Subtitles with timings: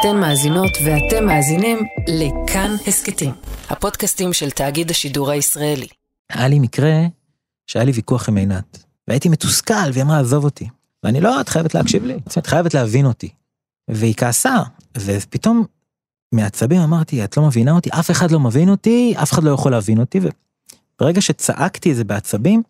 [0.00, 3.32] אתן מאזינות ואתם מאזינים לכאן הסכתים,
[3.68, 5.86] הפודקאסטים של תאגיד השידור הישראלי.
[6.30, 6.92] היה לי מקרה
[7.66, 10.68] שהיה לי ויכוח עם עינת, והייתי מתוסכל, והיא אמרה, עזוב אותי.
[11.02, 13.28] ואני לא, את חייבת להקשיב לי, את חייבת להבין אותי.
[13.90, 14.56] והיא כעסה,
[14.98, 15.64] ופתאום
[16.32, 19.72] מעצבים אמרתי, את לא מבינה אותי, אף אחד לא מבין אותי, אף אחד לא יכול
[19.72, 22.62] להבין אותי, וברגע שצעקתי את זה בעצבים,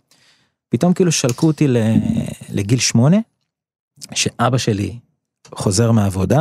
[0.69, 1.67] פתאום כאילו שלקו אותי
[2.49, 3.17] לגיל שמונה,
[4.15, 4.99] שאבא שלי
[5.55, 6.41] חוזר מהעבודה,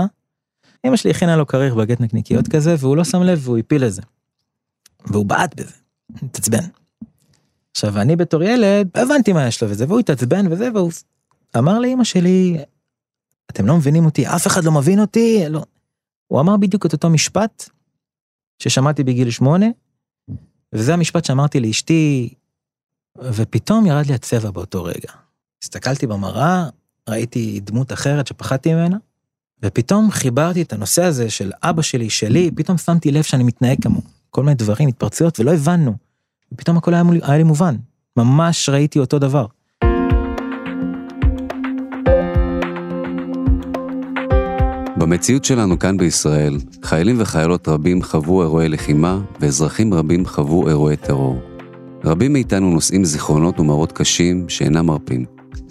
[0.85, 3.93] אמא שלי הכינה לו כריך בגט נקניקיות כזה, והוא לא שם לב והוא הפיל את
[3.93, 4.01] זה.
[5.05, 5.73] והוא בעט בזה,
[6.23, 6.67] התעצבן.
[7.77, 10.91] עכשיו אני בתור ילד הבנתי מה יש לו וזה והוא התעצבן וזה והוא
[11.57, 12.57] אמר לאמא שלי
[13.51, 15.63] אתם לא מבינים אותי אף אחד לא מבין אותי לא.
[16.27, 17.69] הוא אמר בדיוק את אותו משפט
[18.59, 19.65] ששמעתי בגיל שמונה
[20.73, 22.33] וזה המשפט שאמרתי לאשתי
[23.17, 25.11] ופתאום ירד לי הצבע באותו רגע.
[25.63, 26.69] הסתכלתי במראה
[27.09, 28.97] ראיתי דמות אחרת שפחדתי ממנה
[29.63, 34.01] ופתאום חיברתי את הנושא הזה של אבא שלי שלי פתאום שמתי לב שאני מתנהג כמו
[34.29, 35.93] כל מיני דברים התפרצויות ולא הבנו.
[36.51, 37.75] ופתאום הכל היה, היה לי מובן,
[38.17, 39.45] ממש ראיתי אותו דבר.
[44.97, 51.39] במציאות שלנו כאן בישראל, חיילים וחיילות רבים חוו אירועי לחימה, ואזרחים רבים חוו אירועי טרור.
[52.03, 55.25] רבים מאיתנו נושאים זיכרונות ומראות קשים שאינם מרפים,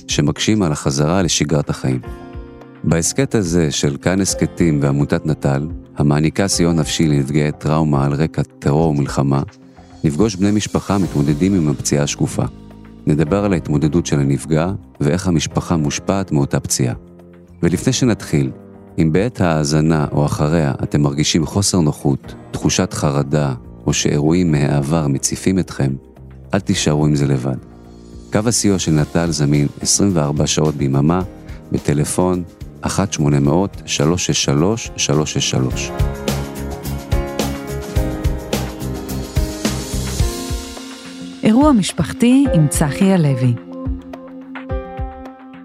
[0.08, 2.25] שמקשים על החזרה לשגרת החיים.
[2.86, 8.88] בהסכת הזה של כאן הסכתים ועמותת נט"ל, המעניקה סיוע נפשי לנפגעי טראומה על רקע טרור
[8.88, 9.42] ומלחמה,
[10.04, 12.42] נפגוש בני משפחה מתמודדים עם הפציעה השקופה.
[13.06, 16.94] נדבר על ההתמודדות של הנפגע ואיך המשפחה מושפעת מאותה פציעה.
[17.62, 18.50] ולפני שנתחיל,
[18.98, 23.54] אם בעת ההאזנה או אחריה אתם מרגישים חוסר נוחות, תחושת חרדה,
[23.86, 25.92] או שאירועים מהעבר מציפים אתכם,
[26.54, 27.56] אל תישארו עם זה לבד.
[28.32, 31.22] קו הסיוע של נט"ל זמין 24 שעות ביממה,
[31.72, 32.42] בטלפון
[32.84, 32.88] 1-800-363-363.
[41.42, 43.54] אירוע משפחתי עם צחי הלוי.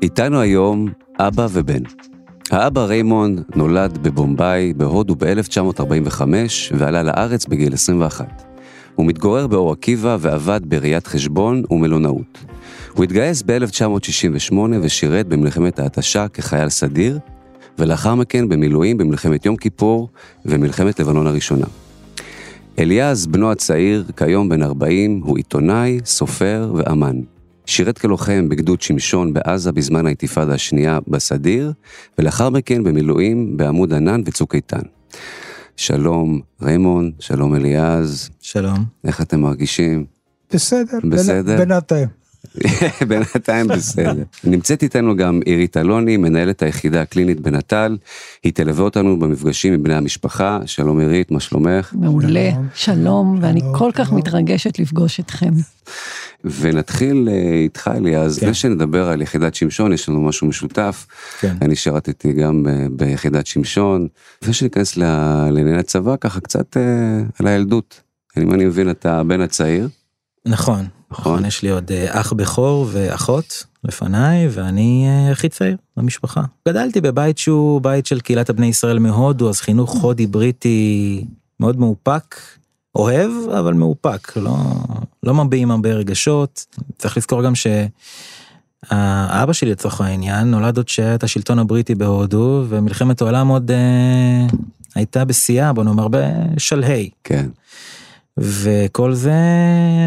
[0.01, 0.87] איתנו היום
[1.19, 1.83] אבא ובן.
[2.51, 6.21] האבא ריימונד נולד בבומביי, בהודו ב-1945
[6.71, 8.43] ועלה לארץ בגיל 21.
[8.95, 12.50] הוא מתגורר באור עקיבא ועבד בראיית חשבון ומלונאות.
[12.93, 17.19] הוא התגייס ב-1968 ושירת במלחמת ההתשה כחייל סדיר,
[17.79, 20.09] ולאחר מכן במילואים במלחמת יום כיפור
[20.45, 21.65] ומלחמת לבנון הראשונה.
[22.79, 27.15] אליעז, בנו הצעיר, כיום בן 40, הוא עיתונאי, סופר ואמן.
[27.65, 31.73] שירת כלוחם בגדוד שמשון בעזה בזמן האינתיפאדה השנייה בסדיר,
[32.19, 34.81] ולאחר מכן במילואים בעמוד ענן וצוק איתן.
[35.77, 38.29] שלום ריימון, שלום אליעז.
[38.41, 38.85] שלום.
[39.03, 40.05] איך אתם מרגישים?
[40.53, 40.99] בסדר.
[41.09, 41.57] בסדר?
[41.57, 42.20] בינתיים.
[43.07, 44.23] בינתיים בסדר.
[44.43, 47.97] נמצאת איתנו גם עירית אלוני, מנהלת היחידה הקלינית בנט"ל.
[48.43, 50.59] היא תלווה אותנו במפגשים עם בני המשפחה.
[50.65, 51.93] שלום עירית, מה שלומך?
[51.93, 55.51] מעולה, שלום, ואני כל כך מתרגשת לפגוש אתכם.
[56.43, 58.45] ונתחיל אה, איתך אליעז, כן.
[58.45, 61.07] לפני שנדבר על יחידת שמשון, יש לנו משהו משותף.
[61.39, 61.55] כן.
[61.61, 64.07] אני שירתתי גם ב- ביחידת שמשון.
[64.41, 66.81] לפני שניכנס לענייני הצבא, ככה קצת אה,
[67.39, 68.01] על הילדות.
[68.37, 69.89] אם אני מבין, אתה הבן הצעיר.
[70.45, 76.41] נכון, נכון, יש לי עוד אה, אח בכור ואחות לפניי, ואני אה, הכי צעיר במשפחה.
[76.67, 81.25] גדלתי בבית שהוא בית של קהילת הבני ישראל מהודו, אז חינוך הודי בריטי
[81.59, 82.35] מאוד מאופק,
[82.95, 84.57] אוהב, אבל מאופק, לא,
[85.23, 86.65] לא מביעים הרבה רגשות.
[86.97, 93.21] צריך לזכור גם שהאבא שלי לצורך העניין נולד עוד שהיה את השלטון הבריטי בהודו, ומלחמת
[93.21, 94.47] העולם עוד אה,
[94.95, 97.09] הייתה בשיאה, בוא נאמר בשלהי.
[97.23, 97.49] כן.
[98.41, 99.33] וכל זה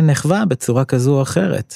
[0.02, 1.74] נחווה בצורה כזו או אחרת.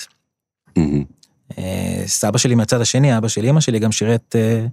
[1.58, 4.66] אה, סבא שלי מהצד השני, אבא של אמא שלי גם שירת אה,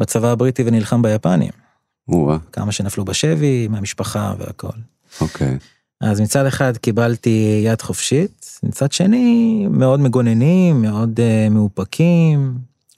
[0.00, 1.50] בצבא הבריטי ונלחם ביפנים.
[2.52, 4.78] כמה שנפלו בשבי מהמשפחה והכל.
[5.20, 5.58] אוקיי.
[6.00, 12.54] אז מצד אחד קיבלתי יד חופשית, מצד שני מאוד מגוננים, מאוד uh, מאופקים,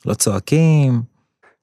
[0.07, 1.03] לא צועקים.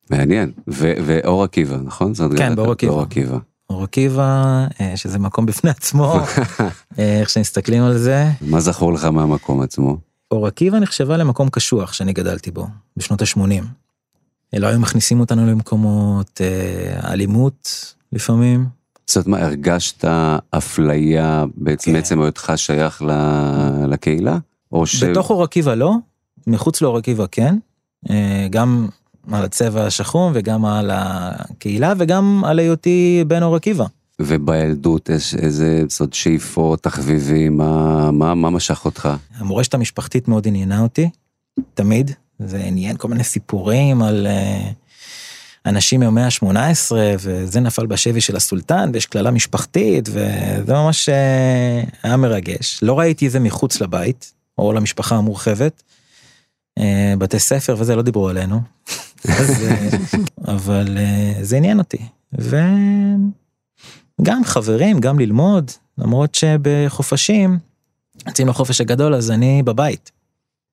[0.09, 0.51] מעניין.
[0.67, 2.13] ואור עקיבא, נכון?
[2.15, 2.91] כן, גם- באור עקיבא.
[2.91, 3.37] באור עקיבא.
[3.69, 6.19] אור עקיבא, אה, שזה מקום בפני עצמו,
[6.99, 8.25] אה, איך שמסתכלים על זה.
[8.41, 9.97] מה זכור לך מהמקום עצמו?
[10.31, 12.67] אור עקיבא נחשבה למקום קשוח שאני גדלתי בו,
[12.97, 13.63] בשנות ה-80.
[14.53, 18.65] לא היו מכניסים אותנו למקומות, אה, אלימות לפעמים.
[19.07, 20.05] זאת אומרת, מה, הרגשת
[20.49, 21.97] אפליה בעצם כן.
[21.97, 24.37] עצם היותך שייך ל- לקהילה?
[24.71, 25.03] או ש...
[25.03, 25.95] בתוך אור עקיבא לא,
[26.47, 27.57] מחוץ לאור עקיבא כן.
[28.49, 28.87] גם
[29.31, 33.85] על הצבע השחום וגם על הקהילה וגם על היותי בן אור עקיבא.
[34.21, 39.09] ובילדות יש איזה סוד שאיפות, תחביבים, מה, מה, מה משך אותך?
[39.37, 41.09] המורשת המשפחתית מאוד עניינה אותי,
[41.73, 42.11] תמיד.
[42.39, 44.71] זה עניין כל מיני סיפורים על, אה,
[45.67, 52.17] אנשים מהמאה ה-18 וזה נפל בשבי של הסולטן ויש קללה משפחתית וזה ממש אה, היה
[52.17, 52.79] מרגש.
[52.81, 55.83] לא ראיתי את זה מחוץ לבית או למשפחה המורחבת.
[56.79, 58.61] אה, בתי ספר וזה לא דיברו עלינו.
[59.25, 59.89] אז, אה,
[60.55, 61.97] אבל אה, זה עניין אותי.
[62.33, 63.31] וגם
[64.43, 67.57] חברים, גם ללמוד, למרות שבחופשים,
[68.27, 70.11] יוצאים לחופש הגדול אז אני בבית.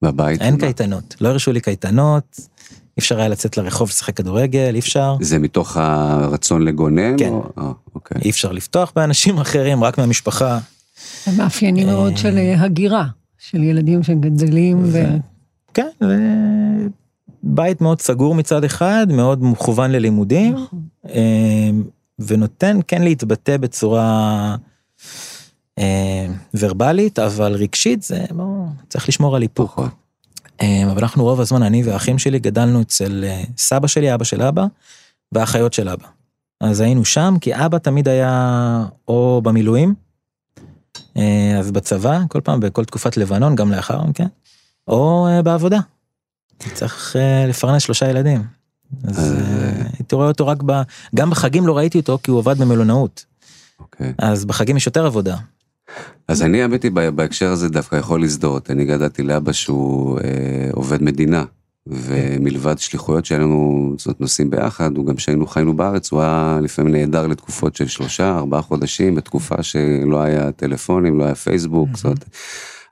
[0.02, 0.42] בבית.
[0.42, 0.60] אין מה?
[0.60, 2.40] קייטנות, לא הרשו לי קייטנות,
[2.96, 5.16] אי אפשר היה לצאת לרחוב לשחק כדורגל, אי אפשר.
[5.20, 7.18] זה מתוך הרצון לגונן?
[7.18, 7.28] כן.
[7.28, 7.48] או...
[7.58, 8.20] אה, אוקיי.
[8.24, 10.58] אי אפר לפתוח באנשים אחרים, רק מהמשפחה.
[11.24, 13.06] זה מאפיינים מאוד של הגירה,
[13.38, 14.92] של ילדים שגדלים ו...
[14.92, 15.16] ו-
[15.74, 15.88] כן,
[17.46, 20.82] בית מאוד סגור מצד אחד, מאוד מכוון ללימודים, נכון.
[21.08, 21.70] אה,
[22.18, 24.56] ונותן כן להתבטא בצורה
[25.78, 29.70] אה, ורבלית, אבל רגשית זה, בוא, צריך לשמור על איפוק.
[29.70, 29.90] פחות.
[30.62, 34.42] אה, אבל אנחנו רוב הזמן, אני והאחים שלי גדלנו אצל אה, סבא שלי, אבא של
[34.42, 34.66] אבא,
[35.32, 36.06] והאחיות של אבא.
[36.60, 39.94] אז היינו שם, כי אבא תמיד היה או במילואים,
[41.16, 44.26] אה, אז בצבא, כל פעם, בכל תקופת לבנון, גם לאחר מכן,
[44.88, 45.78] או אה, בעבודה.
[46.74, 48.42] צריך אה, לפרנס שלושה ילדים.
[49.04, 49.38] אז אה.
[49.38, 50.72] אה, הייתי רואה אותו רק ב...
[51.14, 53.24] גם בחגים לא ראיתי אותו, כי הוא עבד במלונאות.
[53.80, 54.12] אוקיי.
[54.18, 55.36] אז בחגים יש יותר עבודה.
[56.28, 58.70] אז אני האמת היא בהקשר הזה דווקא יכול להזדהות.
[58.70, 61.44] אני גדלתי לאבא שהוא אה, עובד מדינה,
[61.86, 66.94] ומלבד שליחויות שהיו לנו, זאת נוסעים ביחד, הוא גם כשהיינו חיינו בארץ, הוא היה לפעמים
[66.94, 72.24] נעדר לתקופות של שלושה, ארבעה חודשים, בתקופה שלא היה טלפונים, לא היה פייסבוק, זאת אומרת,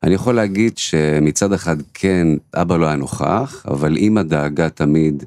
[0.02, 5.24] אני יכול להגיד שמצד אחד כן, אבא לא היה נוכח, אבל אמא דאגה תמיד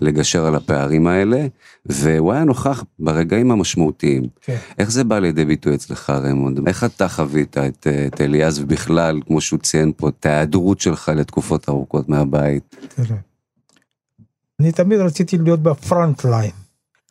[0.00, 1.46] לגשר על הפערים האלה,
[1.86, 4.22] והוא היה נוכח ברגעים המשמעותיים.
[4.40, 4.56] כן.
[4.78, 6.68] איך זה בא לידי ביטוי אצלך רמונד?
[6.68, 11.12] איך אתה חווית את, אה, את אליעז ובכלל, כמו שהוא ציין פה, את ההיעדרות שלך
[11.16, 12.76] לתקופות ארוכות מהבית?
[12.88, 13.16] תראה.
[14.60, 16.50] אני תמיד רציתי להיות בפרונט ליין.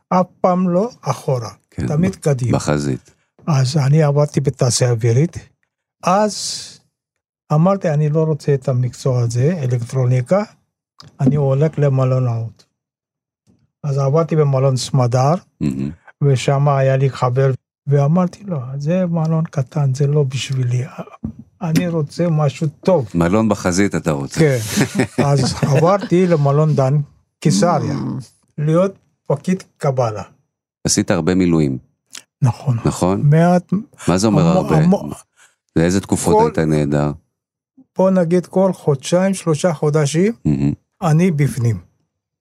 [0.10, 2.58] אף פעם לא אחורה, כן, תמיד קדימה.
[2.58, 3.12] בחזית.
[3.48, 5.38] אז אני עבדתי בתעשייה אווירית.
[6.04, 6.34] אז
[7.54, 10.44] אמרתי, אני לא רוצה את המקצוע הזה, אלקטרוניקה,
[11.20, 12.66] אני הולך למלונאות.
[13.84, 15.34] אז עבדתי במלון סמדר.
[16.24, 17.52] ושם היה לי חבר,
[17.88, 20.84] ואמרתי לו, זה מלון קטן, זה לא בשבילי,
[21.62, 23.10] אני רוצה משהו טוב.
[23.16, 24.40] מלון בחזית אתה רוצה.
[24.40, 24.58] כן,
[25.24, 26.98] אז עברתי למלון דן,
[27.40, 27.96] קיסריה,
[28.58, 28.94] להיות
[29.28, 30.24] פקיד קבלה.
[30.88, 31.78] עשית הרבה מילואים,
[32.42, 32.78] נכון.
[32.86, 33.22] נכון?
[33.30, 33.74] מעט,
[34.08, 34.78] מה זה אומר המון- הרבה?
[34.78, 35.12] המון-
[35.76, 37.12] לאיזה תקופות כל- היית נהדר?
[37.98, 40.74] בוא נגיד כל חודשיים, שלושה חודשים, מהמם.
[41.02, 41.78] אני בפנים.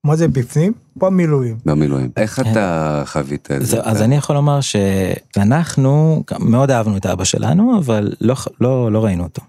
[0.05, 0.73] מה זה בפנים?
[0.97, 1.57] במילואים.
[1.67, 2.11] במילואים.
[2.17, 3.81] איך אתה חווית את זה?
[3.83, 9.23] אז אני יכול לומר שאנחנו מאוד אהבנו את אבא שלנו, אבל לא, לא, לא ראינו
[9.23, 9.43] אותו.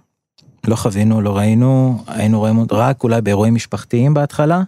[0.67, 4.61] לא חווינו, לא ראינו, היינו רואים אותו רק אולי באירועים משפחתיים בהתחלה,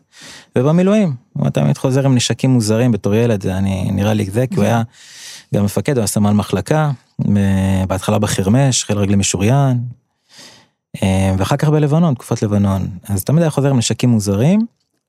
[0.57, 1.13] ובמילואים.
[1.33, 4.63] הוא תמיד חוזר עם נשקים מוזרים בתור ילד, זה אני, נראה לי זה, כי הוא
[4.63, 4.81] היה
[5.55, 6.91] גם מפקד, הוא היה סמל מחלקה,
[7.21, 10.04] ב- בהתחלה בחרמש, חיל רגלי משוריין, אה,
[11.37, 12.87] ואחר כך בלבנון, תקופת לבנון.
[13.09, 14.65] אז תמיד היה חוזר עם נשקים מוזרים,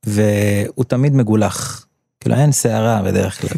[0.07, 1.87] והוא תמיד מגולח.
[2.21, 3.51] כאילו אין שערה בדרך כלל.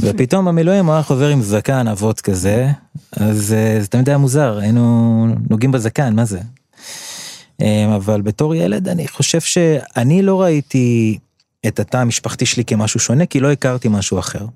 [0.00, 2.68] ופתאום במילואים הוא היה חוזר עם זקן אבות כזה,
[3.12, 6.40] אז אה, זה תמיד היה מוזר, היינו נוגעים בזקן, מה זה?
[7.62, 11.18] אה, אבל בתור ילד אני חושב שאני לא ראיתי
[11.66, 14.46] את התא המשפחתי שלי כמשהו שונה, כי לא הכרתי משהו אחר.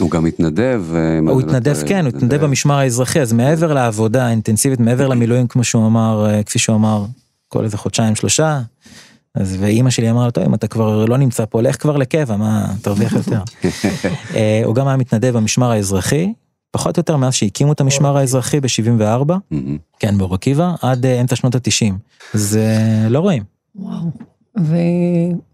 [0.00, 0.84] הוא גם התנדב.
[0.94, 4.80] אה, אם הוא אני לא התנדב, כן, הוא התנדב במשמר האזרחי, אז מעבר לעבודה האינטנסיבית,
[4.80, 7.04] מעבר למילואים, כמו שהוא אמר, אה, כפי שהוא אמר,
[7.48, 8.60] כל איזה חודשיים, שלושה,
[9.34, 12.36] אז ואימא שלי אמרה לו, טוב, אם אתה כבר לא נמצא פה, לך כבר לקבע,
[12.36, 13.40] מה, תרוויח יותר.
[14.34, 16.32] אה, הוא גם היה מתנדב במשמר האזרחי,
[16.70, 19.02] פחות או יותר מאז שהקימו את המשמר האזרחי ב-74,
[19.50, 19.78] מהמם.
[19.98, 21.92] כן, באור עקיבא, עד אמצע שנות ה-90.
[22.34, 22.58] אז
[23.08, 23.42] לא רואים.
[23.76, 24.10] וואו.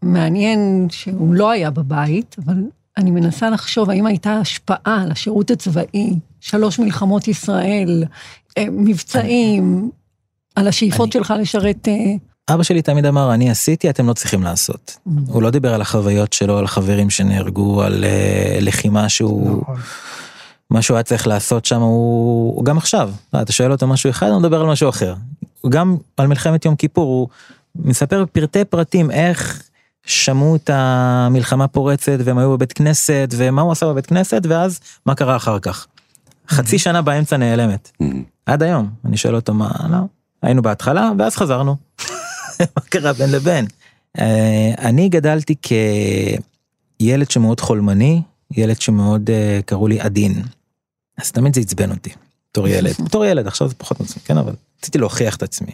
[0.02, 2.54] ומעניין שהוא לא היה בבית, אבל
[3.00, 8.04] אני מנסה לחשוב האם הייתה השפעה על השירות הצבאי, שלוש מלחמות ישראל,
[8.58, 9.90] אה, מבצעים,
[10.56, 11.88] על השאיפות אני- שלך לשרת...
[11.88, 11.94] אה,
[12.54, 14.96] אבא שלי תמיד אמר, אני עשיתי, אתם לא צריכים לעשות.
[15.26, 19.62] הוא לא דיבר על החוויות שלו, על חברים שנהרגו, על אה, לחימה שהוא...
[19.62, 19.76] נכון.
[20.70, 23.10] מה שהוא היה צריך לעשות שם הוא, גם עכשיו,
[23.42, 25.14] אתה שואל אותו משהו אחד, הוא מדבר על משהו אחר.
[25.68, 27.28] גם על מלחמת יום כיפור, הוא
[27.84, 29.62] מספר בפרטי פרטים איך
[30.06, 35.14] שמעו את המלחמה פורצת והם היו בבית כנסת ומה הוא עשה בבית כנסת ואז מה
[35.14, 35.86] קרה אחר כך.
[36.48, 37.90] חצי שנה באמצע נעלמת.
[38.46, 38.90] עד היום.
[39.04, 39.98] אני שואל אותו מה, לא,
[40.42, 41.76] היינו בהתחלה ואז חזרנו.
[42.76, 43.66] מה קרה בין לבין?
[44.18, 45.54] אה, אני גדלתי
[46.98, 50.42] כילד שמאוד חולמני, ילד שמאוד אה, קראו לי עדין.
[51.18, 52.10] אז תמיד זה עצבן אותי,
[52.50, 52.94] בתור ילד.
[53.06, 55.72] בתור ילד, עכשיו זה פחות מעצמי, כן, אבל רציתי להוכיח את עצמי.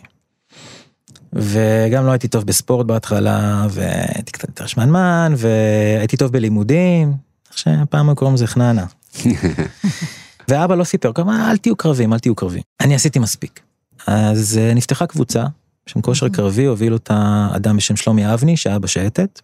[1.32, 7.12] וגם לא הייתי טוב בספורט בהתחלה, והייתי קצת יותר שמנמן, והייתי טוב בלימודים,
[7.48, 8.84] איך שהפעם היו קוראים לזה חננה.
[10.48, 12.62] ואבא לא סיפר, כמה אל תהיו קרבים, אל תהיו קרבים.
[12.80, 13.60] אני עשיתי מספיק.
[14.06, 15.44] אז אה, נפתחה קבוצה,
[15.86, 19.40] בשם כושר קרבי, הוביל אותה אדם בשם שלומי אבני, שהיה בשייטת,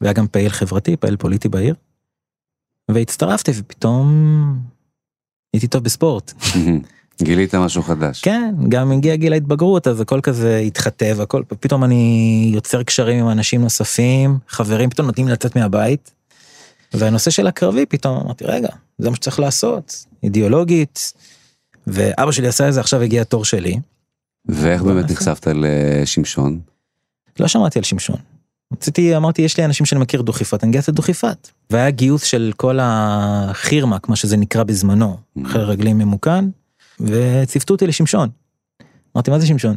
[0.00, 1.74] והיה גם פעיל חברתי, פעיל פוליטי בעיר.
[2.90, 4.08] והצטרפתי, ופתאום
[5.52, 6.32] הייתי טוב בספורט.
[7.22, 8.20] גילית משהו חדש.
[8.20, 13.30] כן, גם הגיע גיל ההתבגרות, אז הכל כזה התחטא, והכל, פתאום אני יוצר קשרים עם
[13.30, 16.10] אנשים נוספים, חברים פתאום נותנים לי לצאת מהבית.
[16.94, 21.12] והנושא של הקרבי, פתאום אמרתי, רגע, זה מה שצריך לעשות, אידיאולוגית.
[21.86, 23.80] ואבא שלי עשה את זה, עכשיו הגיע התור שלי.
[24.46, 25.10] ואיך באמת.
[25.10, 26.60] נחשפת לשמשון?
[27.40, 28.16] לא שמעתי על שמשון.
[28.72, 31.48] רציתי, אמרתי, יש לי אנשים שאני מכיר דוכיפת, אני גייס את דוכיפת.
[31.70, 36.44] והיה גיוס של כל החירמק, מה שזה נקרא בזמנו, חיל רגלים ממוכן,
[37.00, 38.28] וציוותו אותי לשמשון.
[39.16, 39.76] אמרתי, מה זה שמשון?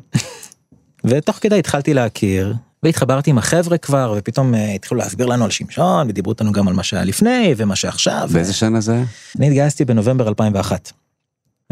[1.06, 6.10] ותוך כדי התחלתי להכיר, והתחברתי עם החבר'ה כבר, ופתאום אה, התחילו להסביר לנו על שמשון,
[6.10, 8.30] ודיברו איתנו גם על מה שהיה לפני, ומה שעכשיו.
[8.34, 9.04] באיזה שנה זה?
[9.40, 10.92] אני התגייסתי בנובמבר 2001.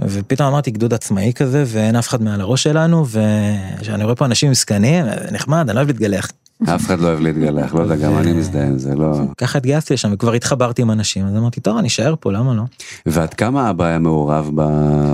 [0.03, 4.48] ופתאום אמרתי גדוד עצמאי כזה ואין אף אחד מעל הראש שלנו וכשאני רואה פה אנשים
[4.48, 6.32] עם זקנים נחמד אני לא אוהב להתגלח.
[6.63, 9.22] אף אחד לא אוהב להתגלח, לא יודע, גם אני מזדהה עם זה, לא...
[9.38, 12.63] ככה התגייסתי לשם וכבר התחברתי עם אנשים אז אמרתי טוב אני אשאר פה למה לא.
[13.06, 14.50] ועד כמה אבא היה מעורב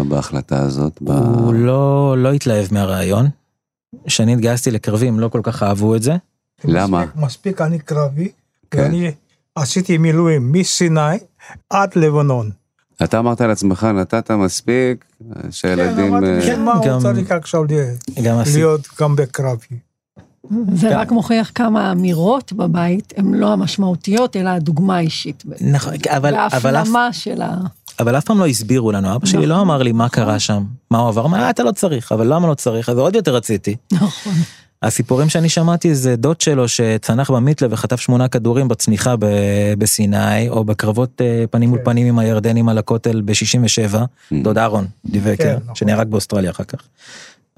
[0.07, 0.99] בהחלטה הזאת?
[1.01, 3.27] הוא לא לא התלהב מהרעיון.
[4.05, 6.15] כשאני התגייסתי לקרבים לא כל כך אהבו את זה.
[6.63, 7.05] למה?
[7.15, 8.31] מספיק, אני קרבי,
[8.71, 8.81] כן.
[8.81, 9.11] ואני
[9.55, 11.17] עשיתי מילואים מסיני
[11.69, 12.51] עד לבנון.
[13.03, 15.05] אתה אמרת לעצמך, נתת מספיק,
[15.49, 15.95] שהילדים...
[15.95, 18.77] כן, אה, אמרתי, בשביל מה הוא צריך עכשיו להיות- גם הסיפור.
[20.51, 20.75] גם?
[20.75, 25.43] זה רק מוכיח כמה האמירות בבית הן לא המשמעותיות, אלא הדוגמה האישית.
[25.61, 27.57] נכון אבל וההפנמה של ה...
[27.99, 30.97] אבל אף פעם לא הסבירו לנו אבא שלי לא אמר לי מה קרה שם מה
[30.97, 33.75] הוא עבר אמר "אה, אתה לא צריך אבל למה לא צריך אז עוד יותר רציתי.
[33.91, 34.33] נכון.
[34.83, 39.25] הסיפורים שאני שמעתי זה דוד שלו שצנח במיתלה וחטף שמונה כדורים בצניחה ב-
[39.77, 41.85] בסיני, או בקרבות אה, פנים מול כן.
[41.85, 43.95] פנים עם הירדנים על הכותל ב-67,
[44.43, 45.75] דוד אהרון דיבקר, כן, נכון.
[45.75, 46.79] שנהרג באוסטרליה אחר כך.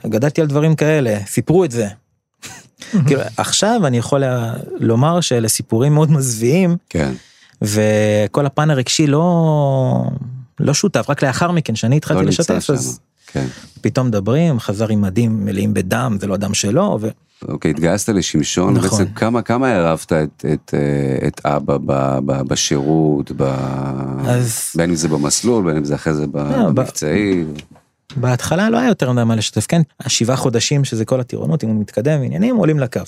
[0.05, 1.87] גדלתי על דברים כאלה, סיפרו את זה.
[3.07, 4.23] כאילו, עכשיו אני יכול
[4.79, 7.11] לומר שאלה סיפורים מאוד מזוויעים, כן.
[7.61, 10.03] וכל הפן הרגשי לא,
[10.59, 12.73] לא שותף, רק לאחר מכן, שאני התחלתי לא לשתף, שם.
[12.73, 13.45] אז כן.
[13.81, 17.07] פתאום מדברים, חזר עם מדים מלאים בדם, זה לא דם שלו, ו...
[17.47, 18.89] אוקיי, התגייסת לשמשון, נכון.
[18.99, 23.43] בעצם כמה, כמה ערבת את, את, אה, את אבא ב, ב, בשירות, ב...
[24.27, 27.43] אז- בין אם זה במסלול, בין אם זה אחרי זה ב- לא, ב- במבצעי.
[28.19, 29.81] בהתחלה לא היה יותר מדי מה לשתף, כן?
[29.99, 33.01] השבעה חודשים שזה כל הטירונות, אם הוא מתקדם, עניינים עולים לקו.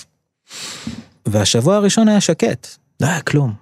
[1.25, 2.68] והשבוע הראשון היה שקט,
[3.01, 3.54] לא היה כלום.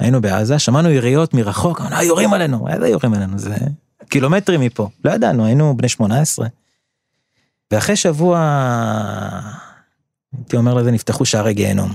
[0.00, 3.56] היינו בעזה, שמענו יריות מרחוק, אמרנו, "אה, יורים עלינו, איזה יורים עלינו, זה
[4.08, 6.46] קילומטרים מפה, לא ידענו, היינו בני 18.
[7.70, 8.38] ואחרי שבוע,
[10.36, 11.90] הייתי אומר לזה, נפתחו שערי גיהנום.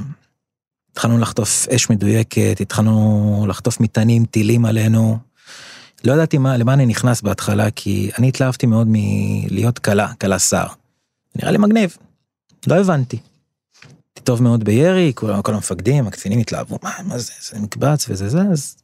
[0.92, 5.18] התחלנו לחטוף אש מדויקת, התחלנו לחטוף מטענים, טילים עלינו.
[6.04, 10.66] לא ידעתי מה, למה אני נכנס בהתחלה, כי אני התלהבתי מאוד מלהיות קלה, קלה שר.
[11.36, 11.98] נראה לי מגניב.
[12.68, 13.18] לא הבנתי.
[13.18, 18.30] הייתי טוב מאוד בירי, כל, כל המפקדים, הקצינים התלהבו, מה, מה זה, זה מקבץ וזה
[18.30, 18.76] זה, אז...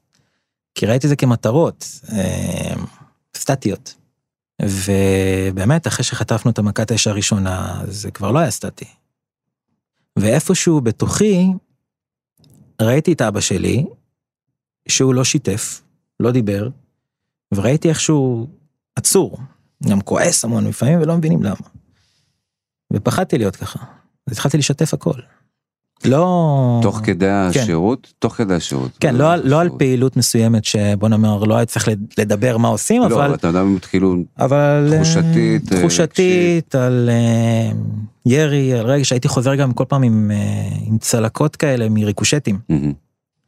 [0.75, 2.75] כי ראיתי זה כמטרות, אה,
[3.35, 3.95] סטטיות.
[4.61, 8.85] ובאמת, אחרי שחטפנו את המכת האש הראשונה, זה כבר לא היה סטטי.
[10.15, 11.47] ואיפשהו בתוכי,
[12.81, 13.85] ראיתי את אבא שלי,
[14.87, 15.81] שהוא לא שיתף,
[16.19, 16.69] לא דיבר,
[17.55, 18.47] וראיתי איך שהוא
[18.95, 19.37] עצור,
[19.89, 21.55] גם כועס המון לפעמים ולא מבינים למה.
[22.93, 23.79] ופחדתי להיות ככה,
[24.27, 25.19] אז התחלתי לשתף הכל.
[26.05, 26.79] לא...
[26.81, 28.13] תוך כדי השירות?
[28.19, 28.91] תוך כדי השירות.
[28.99, 29.79] כן, לא, על- לא על השירות.
[29.79, 33.15] פעילות מסוימת שבוא נאמר לא היה צריך לדבר מה עושים, לא, אבל...
[33.25, 37.71] אבל אתה יודע, כאילו, אבל אה, תחושתית, אה, תחושתית על אה,
[38.25, 42.59] ירי, על רגע שהייתי חוזר גם כל פעם עם, אה, עם צלקות כאלה מריקושטים.
[42.69, 42.93] מהמם.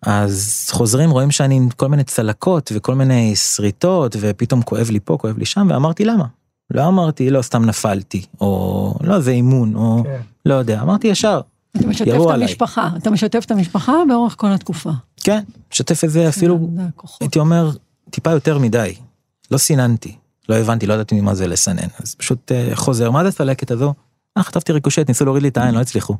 [0.01, 5.17] אז חוזרים רואים שאני עם כל מיני צלקות וכל מיני שריטות ופתאום כואב לי פה
[5.21, 6.25] כואב לי שם ואמרתי למה.
[6.71, 10.21] לא אמרתי לא סתם נפלתי או לא זה אימון או כן.
[10.45, 11.41] לא יודע אמרתי ישר
[11.77, 12.47] אתה משתף ירו את עליי.
[12.47, 14.91] המשפחה, אתה משתף את המשפחה לאורך כל התקופה.
[15.23, 16.69] כן שתף את זה אפילו.
[17.19, 17.71] הייתי אומר
[18.09, 18.95] טיפה יותר מדי
[19.51, 20.15] לא סיננתי
[20.49, 23.93] לא הבנתי לא ידעתי ממה זה לסנן אז פשוט אה, חוזר מה זה הצלקת הזו.
[24.37, 26.15] אה, חטפתי ריקושט ניסו להוריד לי את העין לא הצליחו.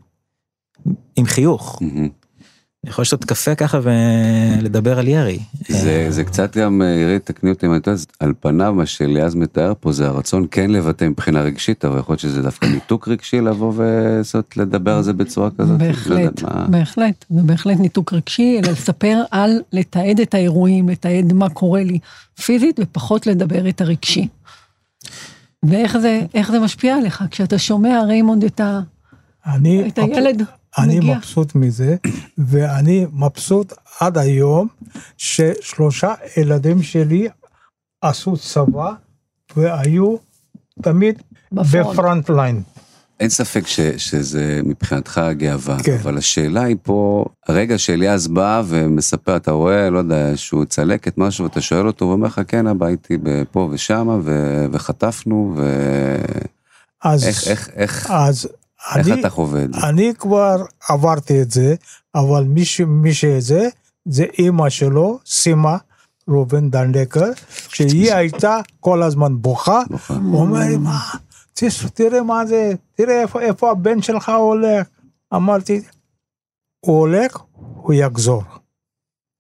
[1.16, 1.80] עם חיוך.
[2.84, 5.40] אני יכול לשתות קפה ככה ולדבר על ירי.
[5.70, 8.86] זה, אה, זה קצת גם, אה, עירית, תקני אותי אם אני טועה, על פניו מה
[8.86, 13.08] שליאז מתאר פה זה הרצון כן לבטא מבחינה רגשית, אבל יכול להיות שזה דווקא ניתוק
[13.08, 15.82] רגשי לבוא ולעשות, לדבר על זה בצורה כזאת.
[15.82, 21.50] לא בהחלט, בהחלט, זה בהחלט ניתוק רגשי, אלא לספר על, לתעד את האירועים, לתעד מה
[21.50, 22.00] קורה לי
[22.42, 24.28] פיזית, ופחות לדבר את הרגשי.
[25.64, 28.80] ואיך זה, זה משפיע עליך כשאתה שומע, ריימונד, את, ה,
[29.46, 30.44] אני, את הילד
[30.78, 31.18] אני מגיע?
[31.18, 31.96] מבסוט מזה,
[32.38, 34.68] ואני מבסוט עד היום
[35.18, 37.28] ששלושה ילדים שלי
[38.02, 38.92] עשו צבא
[39.56, 40.16] והיו
[40.82, 41.22] תמיד
[41.52, 42.62] ב front line.
[43.20, 45.98] אין ספק ש, שזה מבחינתך גאווה, כן.
[46.04, 51.44] אבל השאלה היא פה, הרגע שאליעז בא ומספר, אתה רואה, לא יודע, שהוא צלקת משהו,
[51.44, 53.18] ואתה שואל אותו, הוא אומר לך, כן, אבא, הייתי
[53.52, 55.56] פה ושמה, ו- וחטפנו,
[57.04, 58.48] אז, ואיך איך, איך, אז
[58.96, 59.80] איך אני, אתה חווה את זה?
[59.90, 60.56] אני כבר
[60.90, 61.76] עברתי את זה,
[62.16, 63.70] אבל מי, ש, מי שזה,
[64.06, 65.78] זה אימא שלו, סימה
[66.28, 70.14] ראובן דנלקר, שהיא הייתה כל הזמן בוכה, בוכה.
[70.14, 71.00] הוא אומר לי, מה,
[71.94, 74.88] תראה מה זה, תראה איפה, איפה הבן שלך הולך.
[75.34, 75.82] אמרתי,
[76.80, 78.44] הוא הולך, הוא יחזור.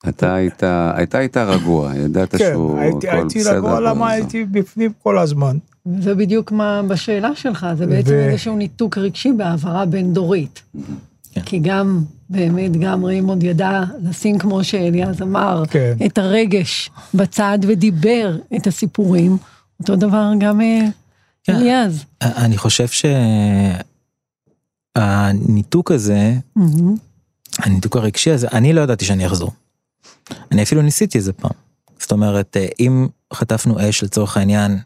[0.09, 0.63] אתה היית,
[1.03, 3.57] אתה היית רגוע, ידעת כן, שהוא, הייתי, הכל הייתי בסדר.
[3.57, 5.57] רגוע, למה הייתי בפנים כל הזמן.
[5.99, 10.61] זה בדיוק מה בשאלה שלך, זה בעצם ו- איזשהו ניתוק רגשי בהעברה בין דורית.
[11.31, 11.41] כן.
[11.41, 15.93] כי גם, באמת, גם ריימונד ידע לשים, כמו שאליעז אמר, כן.
[16.05, 19.37] את הרגש בצד ודיבר את הסיפורים.
[19.79, 20.79] אותו דבר גם אה,
[21.43, 21.55] כן.
[21.55, 22.05] אליעז.
[22.21, 22.87] אני חושב
[24.95, 26.95] שהניתוק הזה, מהמם.
[27.59, 29.51] הניתוק הרגשי הזה, אני לא ידעתי שאני אחזור.
[30.51, 31.51] אני אפילו ניסיתי איזה פעם.
[31.99, 34.77] זאת אומרת, אה, אם חטפנו אש לצורך העניין אה,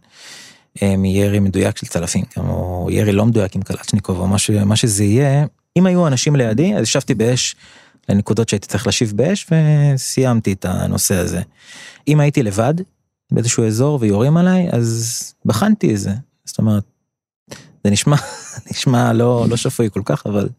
[0.98, 5.04] מירי מדויק של צלפים, או ירי לא מדויק עם קלצ'ניקוב, או מה, ש, מה שזה
[5.04, 5.46] יהיה,
[5.78, 7.56] אם היו אנשים לידי, אז ישבתי באש
[8.10, 11.42] לנקודות שהייתי צריך להשיב באש, וסיימתי את הנושא הזה.
[12.08, 12.74] אם הייתי לבד,
[13.32, 16.12] באיזשהו אזור ויורים עליי, אז בחנתי את זה.
[16.46, 16.84] זאת אומרת,
[17.84, 18.16] זה נשמע,
[18.72, 20.50] נשמע לא, לא שפוי כל כך, אבל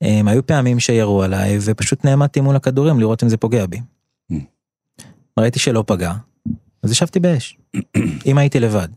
[0.00, 3.80] הם, היו פעמים שירו עליי, ופשוט נעמדתי מול הכדורים לראות אם זה פוגע בי.
[4.32, 4.34] Mm.
[5.38, 6.12] ראיתי שלא פגע,
[6.82, 7.58] אז ישבתי באש.
[8.26, 8.88] אם הייתי לבד.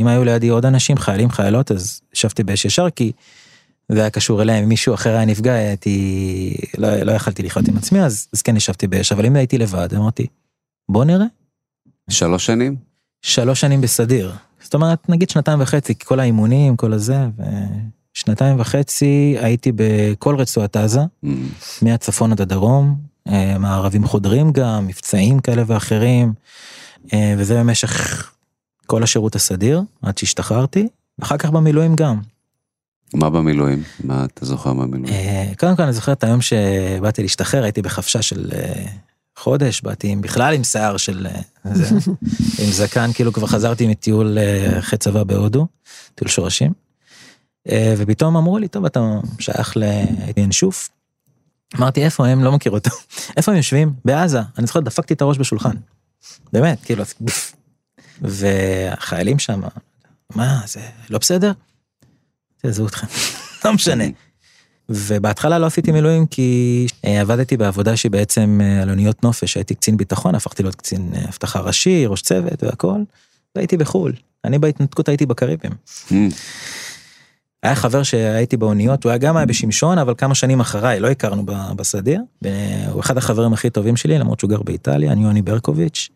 [0.00, 3.12] אם היו לידי עוד אנשים, חיילים, חיילות, אז ישבתי באש ישר, כי
[3.88, 7.76] זה היה קשור אליהם, אם מישהו אחר היה נפגע, הייתי, לא, לא יכלתי לחיות עם
[7.76, 10.26] עצמי, אז, אז כן ישבתי באש, אבל אם הייתי לבד, אמרתי,
[10.88, 11.26] בוא נראה.
[12.10, 12.76] שלוש שנים?
[13.22, 14.32] שלוש שנים בסדיר.
[14.62, 17.26] זאת אומרת, נגיד שנתיים וחצי, כי כל האימונים, כל הזה,
[18.14, 21.28] ושנתיים וחצי הייתי בכל רצועת עזה, Mm.
[21.82, 22.94] מהצפון עד הדרום,
[23.28, 26.32] אה, מערבים חודרים גם, מבצעים כאלה ואחרים,
[27.12, 28.30] אה, וזה במשך
[28.90, 30.88] כל השירות הסדיר, עד שהשתחררתי,
[31.22, 32.20] אחר כך במילואים גם.
[33.14, 33.82] מה במילואים?
[34.04, 35.14] מה אתה זוכר מהמילואים?
[35.14, 38.86] אה, קודם כל אני זוכר את היום שבאתי להשתחרר, הייתי בחפשה של אה,
[39.38, 42.10] חודש, באתי עם, בכלל עם שיער של, אה, זה,
[42.64, 44.38] עם זקן, כאילו כבר חזרתי מטיול
[44.78, 45.66] אחרי צבא בהודו,
[46.14, 46.72] טיול שורשים.
[47.96, 49.00] ופתאום אמרו לי, טוב, אתה
[49.38, 49.76] שייך
[50.36, 50.88] לינשוף.
[51.78, 52.44] אמרתי, איפה הם?
[52.44, 52.90] לא מכיר אותו.
[53.36, 53.92] איפה הם יושבים?
[54.04, 54.40] בעזה.
[54.58, 55.74] אני זוכר, דפקתי את הראש בשולחן.
[56.52, 57.04] באמת, כאילו.
[58.20, 59.60] והחיילים שם,
[60.34, 60.80] מה, זה
[61.10, 61.52] לא בסדר?
[62.56, 63.06] תעזבו אתכם,
[63.64, 64.04] לא משנה.
[64.90, 69.74] ובהתחלה לא עשיתי מילואים כי אה, עבדתי בעבודה שהיא בעצם אה, על אוניות נופש, הייתי
[69.74, 73.00] קצין ביטחון, הפכתי להיות קצין אה, אבטחה ראשי, ראש צוות והכל,
[73.56, 74.12] והייתי בחו"ל.
[74.44, 75.70] אני בהתנתקות הייתי בקריבים.
[76.08, 76.14] Mm.
[77.62, 81.44] היה חבר שהייתי באוניות, הוא היה גם היה בשמשון, אבל כמה שנים אחריי, לא הכרנו
[81.76, 82.20] בסדיר.
[82.92, 86.08] הוא אחד החברים הכי טובים שלי, למרות שהוא גר באיטליה, אני יוני ברקוביץ'.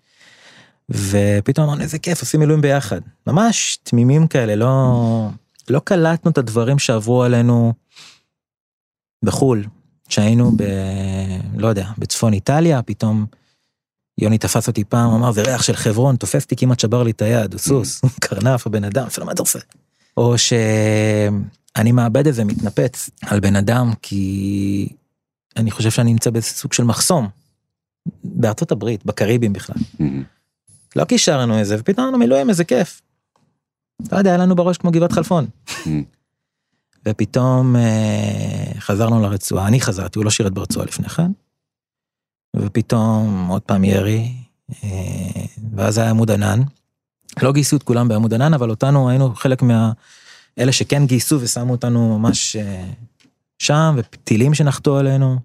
[0.91, 3.01] ופתאום אמרנו, איזה כיף, עושים מילואים ביחד.
[3.27, 5.29] ממש תמימים כאלה, לא,
[5.71, 7.73] לא קלטנו את הדברים שעברו עלינו
[9.25, 9.65] בחו"ל.
[10.09, 10.63] שהיינו ב...
[11.57, 13.27] לא יודע, בצפון איטליה, פתאום
[14.19, 17.23] יוני תפס אותי פעם, אמר, זה ריח של חברון, תופס אותי, כמעט שבר לי את
[17.23, 19.59] היד, הוא סוס, הוא קרנף, הבן אדם, אפילו מה אתה עושה?
[20.17, 24.89] או שאני מאבד את זה, מתנפץ על בן אדם, כי
[25.57, 27.29] אני חושב שאני נמצא באיזה סוג של מחסום.
[28.25, 29.77] בארצות הברית, בקריבים בכלל.
[30.97, 33.03] לא קישרנו איזה, ופתאום אמרנו מילואים, איזה כיף.
[34.13, 35.47] לא יודע, היה לנו בראש כמו גבעת חלפון.
[35.69, 35.89] Mm.
[37.09, 41.31] ופתאום אה, חזרנו לרצועה, אני חזרתי, הוא לא שירת ברצועה לפני כן.
[42.57, 44.33] ופתאום עוד פעם ירי,
[44.85, 45.45] אה,
[45.77, 46.61] ואז היה עמוד ענן.
[47.43, 49.93] לא גייסו את כולם בעמוד ענן, אבל אותנו היינו חלק מה...
[50.59, 52.85] אלה שכן גייסו ושמו אותנו ממש אה,
[53.59, 55.39] שם, וטילים שנחתו עלינו.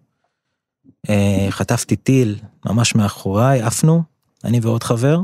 [1.10, 4.04] אה, חטפתי טיל ממש מאחוריי, עפנו,
[4.44, 5.20] אני ועוד חבר,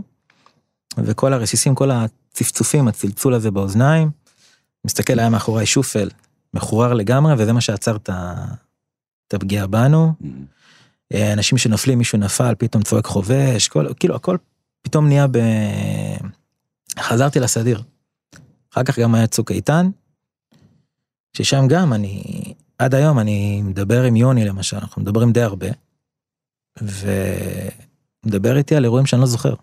[0.98, 4.12] וכל הרסיסים, כל הצפצופים, הצלצול הזה באוזניים.
[4.86, 6.10] מסתכל, היה מאחוריי שופל,
[6.54, 10.14] מחורר לגמרי, וזה מה שעצר את הפגיעה בנו.
[10.22, 10.26] Mm.
[11.14, 14.38] אה, אנשים שנופלים, מישהו נפל, פתאום צועק חובש, כל, כאילו הכל
[14.82, 15.38] פתאום נהיה ב...
[17.00, 17.84] חזרתי לסדיר.
[18.74, 19.90] אחר כך גם היה צוק איתן,
[21.38, 22.24] ששם גם אני,
[22.78, 25.68] עד היום אני מדבר עם יוני למשל, אנחנו מדברים די הרבה,
[26.82, 29.54] ומדבר איתי על אירועים שאני לא זוכר.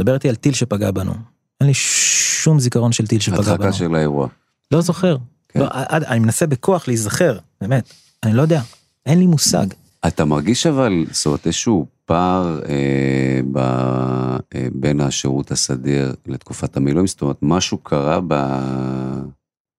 [0.00, 1.12] מדבר איתי על טיל שפגע בנו,
[1.60, 3.72] אין לי שום זיכרון של טיל שפגע הדחקה בנו.
[3.72, 4.28] של האירוע.
[4.70, 5.16] לא זוכר.
[5.48, 5.60] כן.
[5.60, 7.90] לא, עד- אני מנסה בכוח להיזכר, באמת.
[8.22, 8.60] אני לא יודע.
[9.06, 9.66] אין לי מושג.
[10.06, 14.38] אתה מרגיש אבל, זאת אומרת, איזשהו פער אה, ב, אה,
[14.74, 18.34] בין השירות הסדיר לתקופת המילואים, זאת אומרת, משהו קרה ב...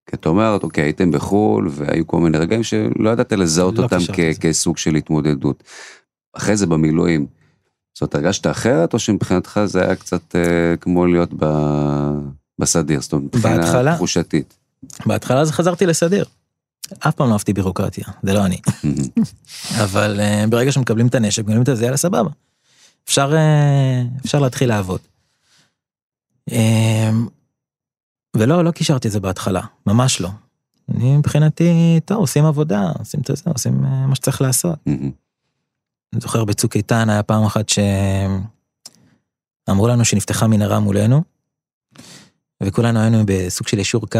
[0.10, 3.98] כי אתה אומר, אוקיי, הייתם בחו"ל והיו כל מיני רגעים שלא ידעת לזהות לא אותם
[4.14, 4.40] כ-.
[4.42, 5.64] כסוג של התמודדות.
[6.38, 7.26] אחרי זה במילואים,
[8.02, 11.46] זאת אומרת, הרגשת אחרת, או שמבחינתך זה היה קצת אה, כמו להיות ב...
[12.60, 13.96] בסדיר, זאת אומרת, מבחינה?
[13.96, 14.54] תחושתית.
[15.06, 16.26] בהתחלה אז חזרתי לסדיר.
[17.00, 18.58] אף פעם לא אהבתי בירוקרטיה, זה לא אני.
[19.84, 22.30] אבל אה, ברגע שמקבלים את הנשק, מקבלים את זה, יאללה סבבה.
[23.06, 25.00] אפשר, אה, אפשר להתחיל לעבוד.
[26.52, 27.10] אה,
[28.38, 30.30] ולא, לא קישרתי את זה בהתחלה, ממש לא.
[30.96, 34.80] אני מבחינתי, טוב, עושים עבודה, עושים את זה, עושים אה, מה שצריך לעשות.
[36.14, 37.66] אני זוכר בצוק איתן היה פעם אחת
[39.70, 41.24] שאמרו לנו שנפתחה מנהרה מולנו,
[42.64, 44.20] וכולנו היינו בסוג של אישור קו,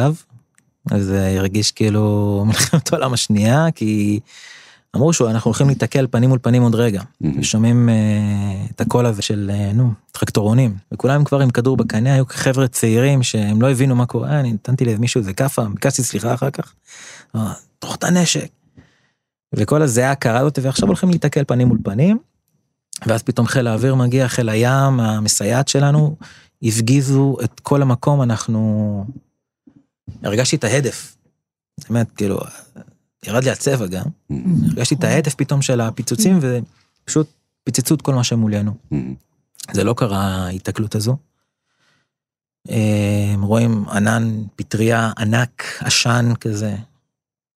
[0.92, 2.04] אז זה הרגיש כאילו
[2.48, 4.20] מלחמת העולם השנייה, כי
[4.96, 7.02] אמרו שאנחנו הולכים להתקל פנים מול פנים עוד רגע.
[7.40, 12.24] ושומעים אה, את הקול הזה של, אה, נו, טרקטורונים, וכולם כבר עם כדור בקנה, היו
[12.30, 16.50] חבר'ה צעירים שהם לא הבינו מה קורה, אני נתנתי למישהו איזה כאפה, ביקשתי סליחה אחר
[16.50, 16.74] כך,
[17.36, 18.61] אה, תוך את הנשק.
[19.54, 22.20] וכל הזיעה הקרה הזאת, ועכשיו הולכים להתקל פנים מול פנים,
[23.06, 26.16] ואז פתאום חיל האוויר מגיע, חיל הים, המסייעת שלנו,
[26.64, 29.06] הפגיזו את כל המקום, אנחנו...
[30.24, 31.18] הרגשתי את ההדף.
[31.90, 32.40] באמת, כאילו,
[33.26, 34.06] ירד לי הצבע גם.
[34.70, 37.28] הרגשתי את ההדף פתאום של הפיצוצים, ופשוט
[37.64, 38.74] פיצצו את כל מה שמולנו.
[39.72, 41.18] זה לא קרה ההיתקלות הזו.
[42.70, 46.76] אה, רואים ענן, פטריה ענק, עשן כזה.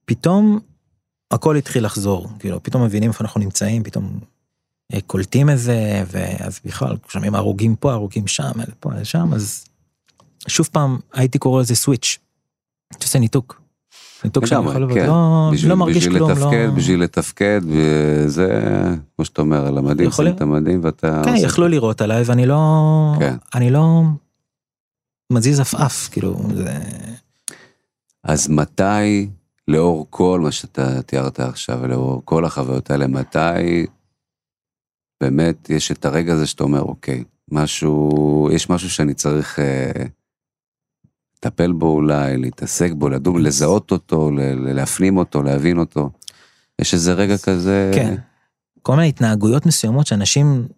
[0.04, 0.60] פתאום
[1.34, 4.20] הכל התחיל לחזור, כאילו, פתאום מבינים איפה אנחנו נמצאים, פתאום
[4.94, 9.34] אה, קולטים את זה, ואז בכלל, שומעים הרוגים פה, הרוגים שם, אלה פה, אלה שם,
[9.34, 9.64] אז
[10.48, 12.18] שוב פעם הייתי קורא לזה סוויץ'.
[13.00, 13.60] שעושה ניתוק.
[14.24, 15.06] ניתוק שאני יכול לבוא, כן.
[15.06, 16.74] לא, בשביל, לא מרגיש בשביל כלום, לתפקד, לא...
[16.74, 18.62] בשביל לתפקד, וזה,
[19.16, 21.22] כמו שאתה אומר, על המדים, שים את המדים ואתה...
[21.24, 23.14] כן, עושה- יכלו לירות עליי ואני לא...
[23.18, 23.36] כן.
[23.54, 24.02] אני לא...
[25.32, 26.78] מזיז עפעף, כאילו, זה...
[28.24, 29.28] אז מתי,
[29.68, 33.86] לאור כל מה שאתה תיארת עכשיו, ולאור כל החוויות האלה, מתי
[35.22, 40.04] באמת יש את הרגע הזה שאתה אומר, אוקיי, משהו, יש משהו שאני צריך אה,
[41.36, 46.10] לטפל בו אולי, להתעסק בו, לדון, לזהות אותו, להפנים אותו, להבין אותו.
[46.80, 47.90] יש איזה רגע כזה...
[47.94, 48.14] כן.
[48.82, 50.68] כל מיני התנהגויות מסוימות שאנשים,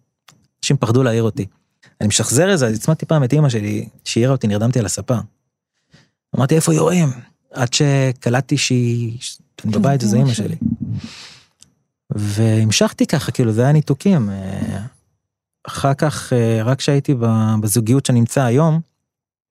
[0.63, 1.45] אנשים פחדו להעיר אותי.
[2.01, 5.15] אני משחזר את זה, אז הצמדתי פעם את אימא שלי, שהעירה אותי, נרדמתי על הספה.
[6.35, 7.07] אמרתי, איפה יורים?
[7.51, 9.17] עד שקלטתי שהיא,
[9.65, 10.55] בבית, כן, זה אימא שלי.
[12.09, 14.29] והמשכתי ככה, כאילו, זה היה ניתוקים.
[14.29, 14.79] אה,
[15.67, 17.15] אחר כך, אה, רק כשהייתי
[17.61, 18.79] בזוגיות שאני נמצא היום,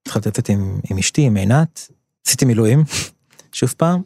[0.02, 1.90] התחלתי לצאת עם, עם אשתי, עם עינת,
[2.26, 2.84] עשיתי מילואים,
[3.52, 4.02] שוב פעם,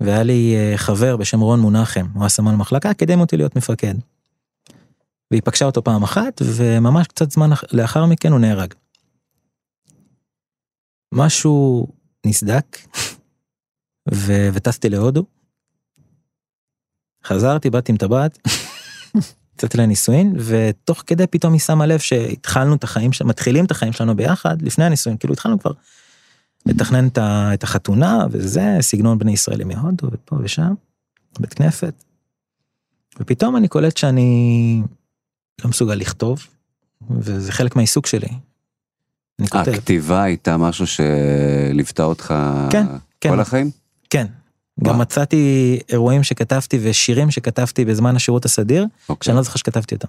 [0.00, 3.94] והיה לי אה, חבר בשם רון מונחם, הוא היה סמל מחלקה, קידם אותי להיות מפקד.
[5.30, 8.74] והיא פגשה אותו פעם אחת, וממש קצת זמן אח- לאחר מכן הוא נהרג.
[11.14, 11.86] משהו
[12.24, 12.78] נסדק,
[14.14, 15.24] ו- וטסתי להודו.
[17.24, 18.38] חזרתי, באתי עם טבעת,
[19.54, 23.92] יצאתי לנישואין, ותוך כדי פתאום היא שמה לב שהתחלנו את החיים, של- מתחילים את החיים
[23.92, 25.72] שלנו ביחד, לפני הנישואין, כאילו התחלנו כבר
[26.66, 27.08] לתכנן
[27.54, 30.74] את החתונה, וזה, סגנון בני ישראלים מהודו, ופה ושם,
[31.40, 32.04] בית כנסת.
[33.20, 34.82] ופתאום אני קולט שאני
[35.64, 36.46] לא מסוגל לכתוב,
[37.10, 38.28] וזה חלק מהעיסוק שלי.
[39.40, 39.68] אני כותב.
[39.68, 42.34] הכתיבה הייתה משהו שליוותה אותך
[42.70, 42.86] כן,
[43.20, 43.28] כן.
[43.28, 43.70] כל החיים?
[44.10, 44.26] כן.
[44.78, 44.92] וואו.
[44.92, 49.26] גם מצאתי אירועים שכתבתי ושירים שכתבתי בזמן השירות הסדיר, אוקיי.
[49.26, 50.08] שאני לא זוכר שכתבתי אותם.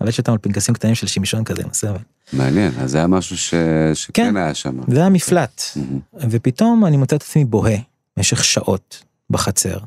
[0.00, 1.98] אבל יש אותם על פנקסים קטנים של שמשון כזה, עם הסבל.
[2.32, 3.54] מעניין, אז זה היה משהו ש...
[3.94, 4.36] שכן כן.
[4.36, 4.80] היה שם.
[4.88, 5.62] זה היה מפלט.
[5.76, 6.00] מהמם.
[6.30, 7.76] ופתאום אני מוצא את עצמי בוהה
[8.16, 9.78] במשך שעות בחצר.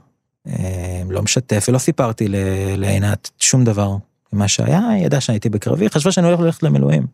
[0.47, 2.27] אה, לא משתף ולא סיפרתי
[2.77, 3.95] לעינת שום דבר
[4.33, 7.07] ממה שהיה, היא ידעה שהייתי בקרבי, חשבה שאני הולך ללכת למילואים.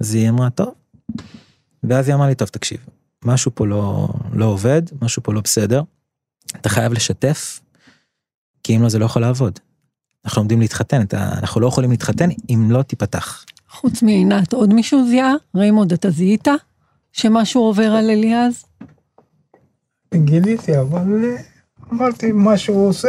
[0.00, 0.74] אז היא אמרה, טוב.
[1.84, 2.78] ואז היא אמרה לי, טוב, תקשיב,
[3.24, 5.82] משהו פה לא, לא עובד, משהו פה לא בסדר,
[6.60, 7.60] אתה חייב לשתף,
[8.62, 9.58] כי אם לא זה לא יכול לעבוד.
[10.24, 13.44] אנחנו עומדים להתחתן, אתה, אנחנו לא יכולים להתחתן אם לא תיפתח.
[13.70, 15.34] חוץ מעינת, עוד מישהו זיהה?
[15.56, 16.48] ריימונד, אתה זיהית
[17.12, 18.64] שמשהו עובר על אליעז?
[20.14, 21.36] גיליתי, אבל אה,
[21.92, 23.08] אמרתי, מה שהוא עושה,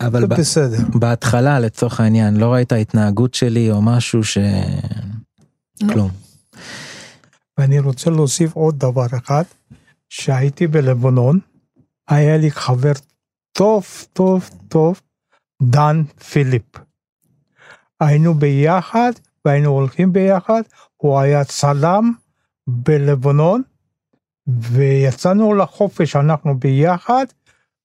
[0.00, 0.78] אבל זה ב- בסדר.
[0.94, 4.38] בהתחלה לצורך העניין לא ראית התנהגות שלי או משהו ש...
[5.82, 5.92] לא.
[5.92, 6.10] כלום.
[7.58, 9.42] ואני רוצה להוסיף עוד דבר אחד,
[10.08, 11.40] שהייתי בלבנון,
[12.08, 12.92] היה לי חבר
[13.52, 15.00] טוב, טוב, טוב,
[15.62, 16.76] דן פיליפ.
[18.00, 19.12] היינו ביחד
[19.44, 20.62] והיינו הולכים ביחד,
[20.96, 22.12] הוא היה צלם
[22.66, 23.62] בלבנון,
[24.46, 27.26] ויצאנו לחופש, אנחנו ביחד,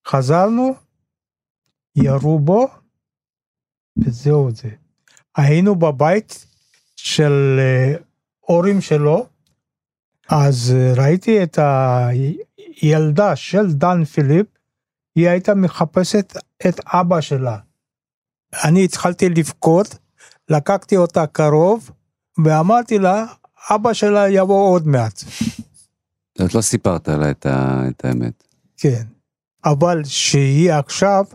[0.08, 0.76] חזרנו,
[1.96, 2.68] ירו בו,
[3.98, 4.70] וזהו זה.
[5.36, 6.46] היינו בבית
[6.96, 7.96] של אה,
[8.40, 9.28] הורים שלו,
[10.30, 11.60] אז אה, ראיתי את
[12.82, 14.48] הילדה של דן פיליפ,
[15.16, 16.34] היא הייתה מחפשת
[16.68, 17.58] את אבא שלה.
[18.64, 19.96] אני התחלתי לבכות,
[20.50, 21.90] לקחתי אותה קרוב,
[22.46, 23.26] ואמרתי לה,
[23.70, 25.24] אבא שלה יבוא עוד מעט.
[26.46, 27.84] את לא סיפרת לה את, ה...
[27.90, 28.44] את האמת.
[28.78, 29.04] כן.
[29.66, 31.26] אבל שהיא עכשיו,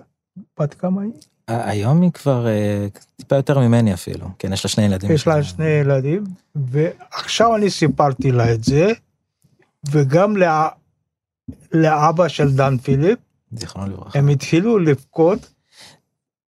[0.61, 1.13] בת כמה היא?
[1.49, 5.11] היום היא כבר אה, טיפה יותר ממני אפילו, כן, יש לה שני ילדים.
[5.11, 8.93] יש לה שני ילדים, ועכשיו אני סיפרתי לה את זה,
[9.91, 10.47] וגם לא,
[11.73, 13.19] לאבא של דן פיליפ,
[13.53, 14.19] זיכרונו לברכה.
[14.19, 15.53] הם התחילו לבכות,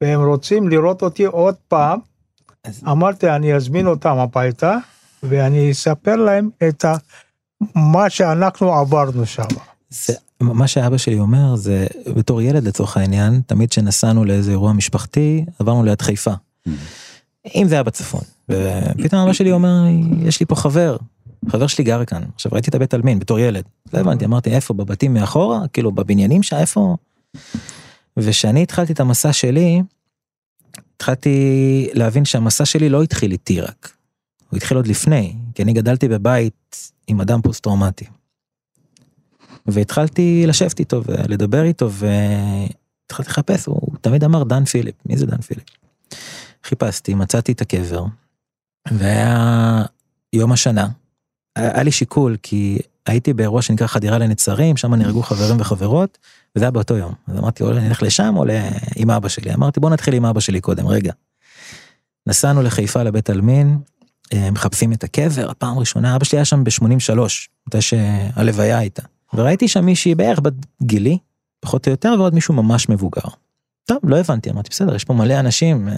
[0.01, 1.99] והם רוצים לראות אותי עוד פעם.
[2.63, 4.77] אז- אמרתי, אני אזמין אותם הביתה,
[5.23, 6.93] ואני אספר להם את ה...
[7.75, 9.43] מה שאנחנו עברנו שם.
[9.89, 15.45] זה, מה שאבא שלי אומר זה בתור ילד לצורך העניין תמיד כשנסענו לאיזה אירוע משפחתי
[15.59, 16.33] עברנו ליד חיפה.
[17.55, 19.83] אם זה היה בצפון ופתאום אבא שלי אומר
[20.21, 20.97] יש לי פה חבר
[21.49, 24.73] חבר שלי גר כאן עכשיו ראיתי את הבית עלמין בתור ילד לא הבנתי אמרתי איפה
[24.73, 26.95] בבתים מאחורה כאילו בבניינים שם איפה.
[28.17, 29.81] ושאני התחלתי את המסע שלי
[30.95, 33.91] התחלתי להבין שהמסע שלי לא התחיל איתי רק.
[34.49, 38.05] הוא התחיל עוד לפני כי אני גדלתי בבית עם אדם פוסט טראומטי.
[39.65, 45.41] והתחלתי לשבת איתו ולדבר איתו והתחלתי לחפש, הוא תמיד אמר דן פיליפ, מי זה דן
[45.41, 45.63] פיליפ?
[46.63, 48.05] חיפשתי, מצאתי את הקבר,
[48.91, 49.85] והיה
[50.33, 50.87] יום השנה.
[51.55, 56.17] היה לי שיקול כי הייתי באירוע שנקרא חדירה לנצרים, שם נהרגו חברים וחברות,
[56.55, 57.13] וזה היה באותו יום.
[57.27, 58.45] אז אמרתי, או נלך לשם או
[58.95, 59.53] עם אבא שלי.
[59.53, 61.13] אמרתי, בוא נתחיל עם אבא שלי קודם, רגע.
[62.27, 63.77] נסענו לחיפה לבית עלמין,
[64.33, 67.19] אה, מחפשים את הקבר, הפעם ראשונה, אבא שלי היה שם ב-83,
[67.67, 69.03] מתי שהלוויה הייתה.
[69.33, 71.17] וראיתי שם מישהי בערך בגילי,
[71.59, 73.21] פחות או יותר, ועוד מישהו ממש מבוגר.
[73.85, 75.87] טוב, לא הבנתי, אמרתי, בסדר, יש פה מלא אנשים.
[75.89, 75.97] אה."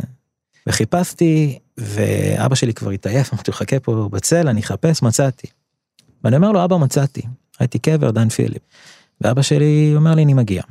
[0.68, 5.48] וחיפשתי, ואבא שלי כבר התעייף, אמרתי, חכה פה בצל, אני אחפש, מצאתי.
[6.24, 7.22] ואני אומר לו, אבא, מצאתי.
[7.60, 8.62] ראיתי קבר, דן פיליפ.
[9.22, 10.64] ואבא שלי אומר לי, אני מגיע.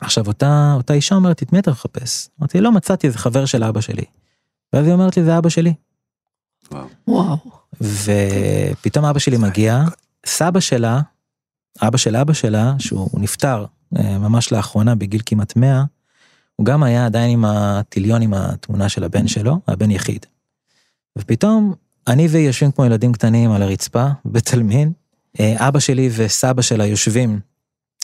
[0.00, 2.28] עכשיו, אותה, אותה אישה אומרת, את מי אתה מחפש?
[2.40, 4.04] אמרתי, לא מצאתי, זה חבר של אבא שלי.
[4.72, 5.74] ואז היא אומרת לי, זה אבא שלי.
[7.08, 7.36] וואו.
[7.80, 9.84] ופתאום אבא שלי מגיע,
[10.26, 11.00] סבא שלה,
[11.80, 13.64] אבא של אבא שלה, שהוא נפטר
[13.98, 15.84] אה, ממש לאחרונה בגיל כמעט 100,
[16.56, 20.26] הוא גם היה עדיין עם הטיליון עם התמונה של הבן שלו, הבן יחיד.
[21.18, 21.74] ופתאום
[22.06, 24.92] אני והיא יושבים כמו ילדים קטנים על הרצפה בבית עלמין,
[25.40, 27.40] אה, אבא שלי וסבא שלה יושבים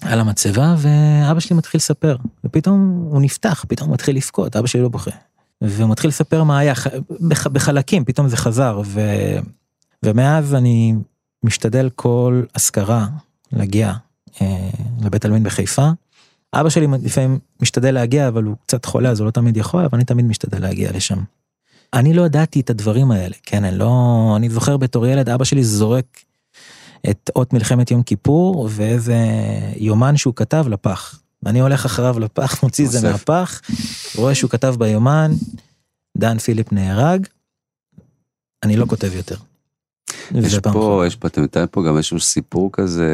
[0.02, 4.80] על המצבה ואבא שלי מתחיל לספר, ופתאום הוא נפתח, פתאום הוא מתחיל לבכות, אבא שלי
[4.82, 5.10] לא בוכה.
[5.60, 6.74] והוא מתחיל לספר מה היה,
[7.52, 9.00] בחלקים, פתאום זה חזר, ו...
[10.02, 10.94] ומאז אני
[11.44, 13.06] משתדל כל אזכרה
[13.52, 13.92] להגיע
[14.42, 15.88] אה, לבית עלמין בחיפה.
[16.54, 19.98] אבא שלי לפעמים משתדל להגיע, אבל הוא קצת חולה, אז הוא לא תמיד יכול, אבל
[19.98, 21.18] אני תמיד משתדל להגיע לשם.
[21.94, 24.32] אני לא ידעתי את הדברים האלה, כן, אני לא...
[24.36, 26.04] אני זוכר בתור ילד, אבא שלי זורק
[27.10, 29.16] את אות מלחמת יום כיפור, ואיזה
[29.76, 31.20] יומן שהוא כתב לפח.
[31.42, 33.10] ואני הולך אחריו לפח, מוציא את זה.
[33.10, 33.60] מהפח,
[34.16, 35.30] רואה שהוא כתב ביומן,
[36.18, 37.26] דן פיליפ נהרג,
[38.62, 39.36] אני לא כותב יותר.
[40.34, 41.06] יש פה, אחרונה.
[41.06, 43.12] יש פה, אתה מתאר פה גם איזשהו סיפור כזה...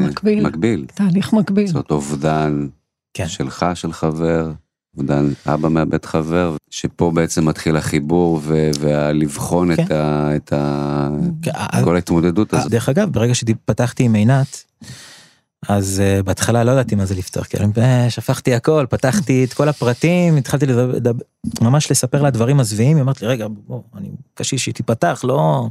[0.00, 0.46] מקביל.
[0.46, 0.86] מקביל.
[0.94, 1.66] תהליך מקביל.
[1.66, 2.66] זאת אומרת, אובדן
[3.14, 3.28] כן.
[3.28, 4.52] שלך, של חבר,
[4.96, 9.84] אובדן אבא מאבד חבר, שפה בעצם מתחיל החיבור ו- ולבחון כן.
[9.84, 10.30] את ה...
[10.36, 11.08] את ה...
[11.42, 11.52] כן,
[11.84, 12.70] כל ההתמודדות הזאת.
[12.70, 14.64] דרך אגב, ברגע שפתחתי עם עינת,
[15.68, 19.52] אז uh, בהתחלה לא ידעתי מה זה לפתוח, כי אני אה, שפכתי הכל, פתחתי את
[19.52, 21.12] כל הפרטים, התחלתי לדבר,
[21.60, 25.68] ממש לספר לה דברים מזוויעים, היא אמרת לי, רגע, בוא, אני קשיש שהיא תיפתח, לא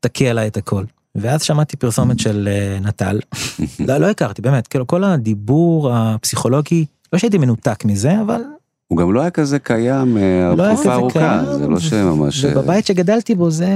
[0.00, 0.84] תקיע לה את הכל.
[1.14, 3.20] ואז שמעתי פרסומת של uh, נטל,
[3.88, 8.40] לא, לא הכרתי, באמת, כאילו כל הדיבור הפסיכולוגי, לא שהייתי מנותק מזה, אבל
[8.88, 12.44] הוא גם לא היה כזה קיים אה, לא תקופה ארוכה, קיים, זה לא שממש...
[12.44, 13.68] אה, ובבית שגדלתי בו זה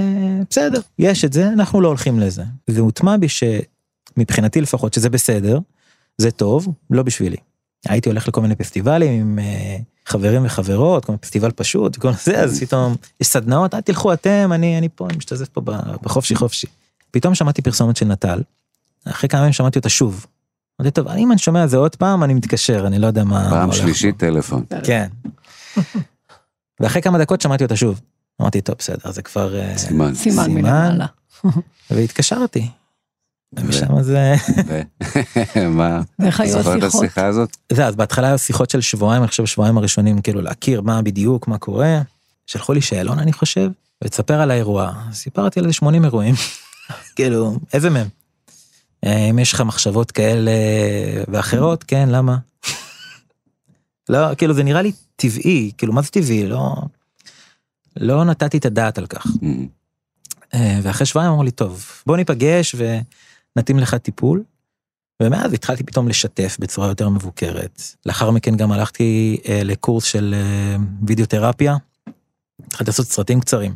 [0.50, 2.42] בסדר, יש את זה, אנחנו לא הולכים לזה.
[2.66, 5.58] זה הוטמע בי שמבחינתי לפחות שזה בסדר,
[6.18, 7.36] זה טוב, לא בשבילי.
[7.88, 12.60] הייתי הולך לכל מיני פסטיבלים עם אה, חברים וחברות, כמו פסטיבל פשוט וכל זה, אז
[12.60, 15.60] פתאום יש סדנאות, אל תלכו אתם, אני, אני פה, אני משתזף פה
[16.02, 16.66] בחופשי חופשי.
[17.10, 18.42] פתאום שמעתי פרסומת של נטל,
[19.04, 20.26] אחרי כמה ימים שמעתי אותה שוב.
[20.80, 23.50] אמרתי, טוב, אם אני שומע את זה עוד פעם, אני מתקשר, אני לא יודע מה...
[23.50, 24.64] פעם שלישית טלפון.
[24.84, 25.08] כן.
[26.80, 28.00] ואחרי כמה דקות שמעתי אותה שוב.
[28.40, 29.56] אמרתי, טוב, בסדר, זה כבר...
[29.58, 30.14] אה, סימן.
[30.14, 30.54] סימן סימן.
[30.54, 31.06] מלמעלה.
[31.90, 32.68] והתקשרתי.
[33.52, 34.34] ומשם זה...
[34.66, 34.80] ו-
[35.78, 36.00] מה?
[36.18, 37.04] ואיך היו זוכר את השיחות?
[37.04, 37.56] השיחה הזאת?
[37.72, 41.48] זה, אז בהתחלה היו שיחות של שבועיים, אני חושב שבועיים הראשונים, כאילו להכיר מה בדיוק,
[41.48, 42.02] מה קורה.
[42.46, 43.70] שלחו לי שאלון אני חושב,
[44.04, 44.92] ותספר על האירוע.
[45.12, 46.34] סיפרתי על איזה 80 אירועים,
[47.16, 48.08] כאילו, איזה מהם?
[49.04, 50.52] אה, אם יש לך מחשבות כאלה
[51.28, 52.36] ואחרות, כן, למה?
[54.08, 56.46] לא, כאילו זה נראה לי טבעי, כאילו מה זה טבעי?
[56.46, 56.74] לא,
[57.96, 59.26] לא נתתי את הדעת על כך.
[59.26, 59.46] Mhm.
[60.54, 62.74] אה, ואחרי שבועיים אמרו לי, טוב, בוא ניפגש
[63.56, 64.42] ונתאים לך טיפול.
[65.22, 67.82] ומאז התחלתי פתאום לשתף בצורה יותר מבוקרת.
[68.06, 71.76] לאחר מכן גם הלכתי אה, לקורס של אה, וידאותרפיה.
[72.66, 73.74] התחלתי לעשות סרטים קצרים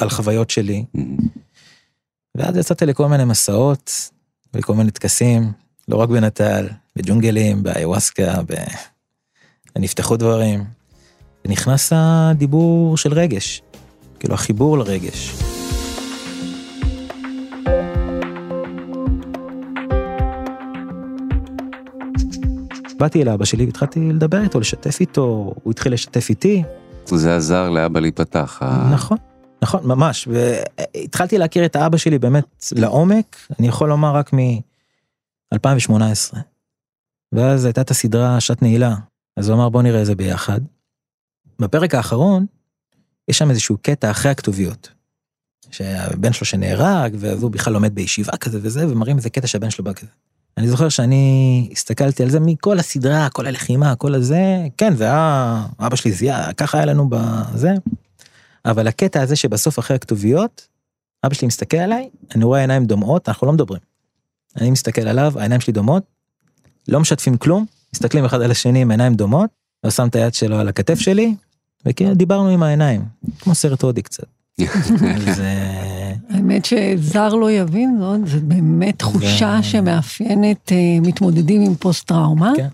[0.00, 0.84] על חוויות שלי.
[2.36, 4.10] ואז יצאתי לכל מיני מסעות
[4.54, 5.52] ולכל מיני טקסים,
[5.88, 8.54] לא רק בנטל, בג'ונגלים, באיווסקה, ב...
[9.76, 10.64] ונפתחו דברים.
[11.44, 13.62] ונכנס הדיבור של רגש,
[14.20, 15.51] כאילו החיבור לרגש.
[23.02, 26.62] באתי אל אבא שלי והתחלתי לדבר איתו, לשתף איתו, הוא התחיל לשתף איתי.
[27.06, 28.60] זה עזר לאבא להיפתח.
[28.92, 29.18] נכון,
[29.62, 30.28] נכון, ממש.
[30.28, 36.36] והתחלתי להכיר את האבא שלי באמת לעומק, אני יכול לומר רק מ-2018.
[37.32, 38.94] ואז הייתה את הסדרה שעת נעילה,
[39.36, 40.60] אז הוא אמר בוא נראה זה ביחד.
[41.58, 42.46] בפרק האחרון,
[43.28, 44.92] יש שם איזשהו קטע אחרי הכתוביות.
[45.70, 49.84] שהבן שלו שנהרג, ואז הוא בכלל לומד בישיבה כזה וזה, ומראים איזה קטע שהבן שלו
[49.84, 50.10] בא כזה.
[50.58, 55.66] אני זוכר שאני הסתכלתי על זה מכל הסדרה, כל הלחימה, כל הזה, כן, זה היה,
[55.80, 57.70] אבא שלי זיהה, ככה היה לנו בזה.
[58.64, 60.68] אבל הקטע הזה שבסוף אחרי הכתוביות,
[61.26, 63.80] אבא שלי מסתכל עליי, אני רואה עיניים דומעות, אנחנו לא מדברים.
[64.56, 66.02] אני מסתכל עליו, העיניים שלי דומעות,
[66.88, 70.58] לא משתפים כלום, מסתכלים אחד על השני עם עיניים דומות, הוא שם את היד שלו
[70.58, 71.34] על הכתף שלי,
[71.86, 73.04] וכאילו דיברנו עם העיניים,
[73.40, 74.41] כמו סרט הודי קצת.
[74.60, 75.42] אז,
[76.30, 82.52] האמת שזר לא יבין זאת, זה באמת תחושה שמאפיינת אה, מתמודדים עם פוסט-טראומה.
[82.56, 82.68] כן.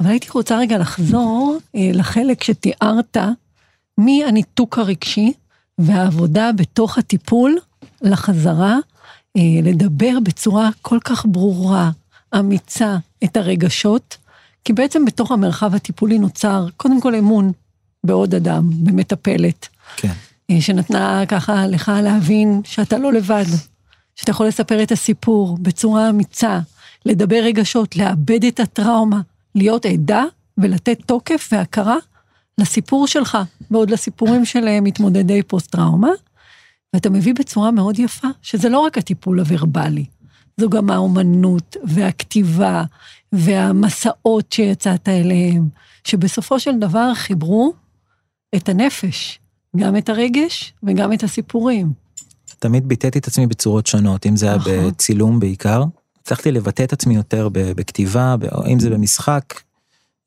[0.00, 3.16] אבל הייתי רוצה רגע לחזור אה, לחלק שתיארת
[3.98, 5.32] מהניתוק הרגשי
[5.78, 7.58] והעבודה בתוך הטיפול
[8.02, 8.78] לחזרה,
[9.36, 11.90] אה, לדבר בצורה כל כך ברורה,
[12.38, 14.16] אמיצה, את הרגשות,
[14.64, 17.52] כי בעצם בתוך המרחב הטיפולי נוצר קודם כל אמון
[18.04, 19.68] בעוד אדם, במטפלת.
[19.96, 20.12] כן.
[20.50, 23.44] אה, שנתנה ככה לך להבין שאתה לא לבד,
[24.16, 26.60] שאתה יכול לספר את הסיפור בצורה אמיצה,
[27.06, 29.20] לדבר רגשות, לאבד את הטראומה,
[29.54, 30.24] להיות עדה
[30.58, 31.96] ולתת תוקף והכרה
[32.58, 33.38] לסיפור שלך,
[33.70, 36.10] ועוד לסיפורים של אה, מתמודדי פוסט-טראומה,
[36.94, 40.04] ואתה מביא בצורה מאוד יפה, שזה לא רק הטיפול הוורבלי,
[40.56, 42.84] זו גם האומנות והכתיבה
[43.32, 45.68] והמסעות שיצאת אליהם,
[46.04, 47.72] שבסופו של דבר חיברו
[48.56, 49.38] את הנפש,
[49.76, 51.92] גם את הרגש וגם את הסיפורים.
[52.58, 54.72] תמיד ביטאתי את עצמי בצורות שונות, אם זה היה נכון.
[54.88, 55.84] בצילום בעיקר.
[56.22, 58.36] הצלחתי לבטא את עצמי יותר בכתיבה,
[58.72, 59.60] אם זה במשחק,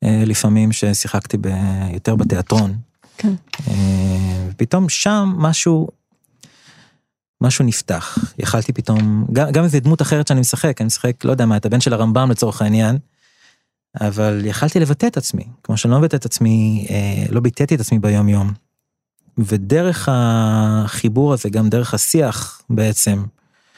[0.04, 1.48] אה, לפעמים ששיחקתי ב-
[1.92, 2.76] יותר בתיאטרון.
[3.18, 3.34] כן.
[3.68, 5.88] אה, ופתאום שם משהו,
[7.40, 8.18] משהו נפתח.
[8.38, 11.66] יכלתי פתאום, גם, גם איזה דמות אחרת שאני משחק, אני משחק, לא יודע מה, את
[11.66, 12.98] הבן של הרמב"ם לצורך העניין,
[14.00, 17.80] אבל יכלתי לבטא את עצמי, כמו שאני לא מבטא את עצמי, אה, לא ביטאתי את
[17.80, 18.63] עצמי ביום יום.
[19.38, 23.24] ודרך החיבור הזה, גם דרך השיח בעצם,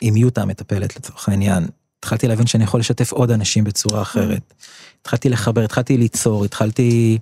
[0.01, 1.66] עם יוטה המטפלת לצורך העניין,
[1.99, 4.55] התחלתי להבין שאני יכול לשתף עוד אנשים בצורה אחרת.
[5.01, 7.19] התחלתי לחבר, התחלתי ליצור, התחלתי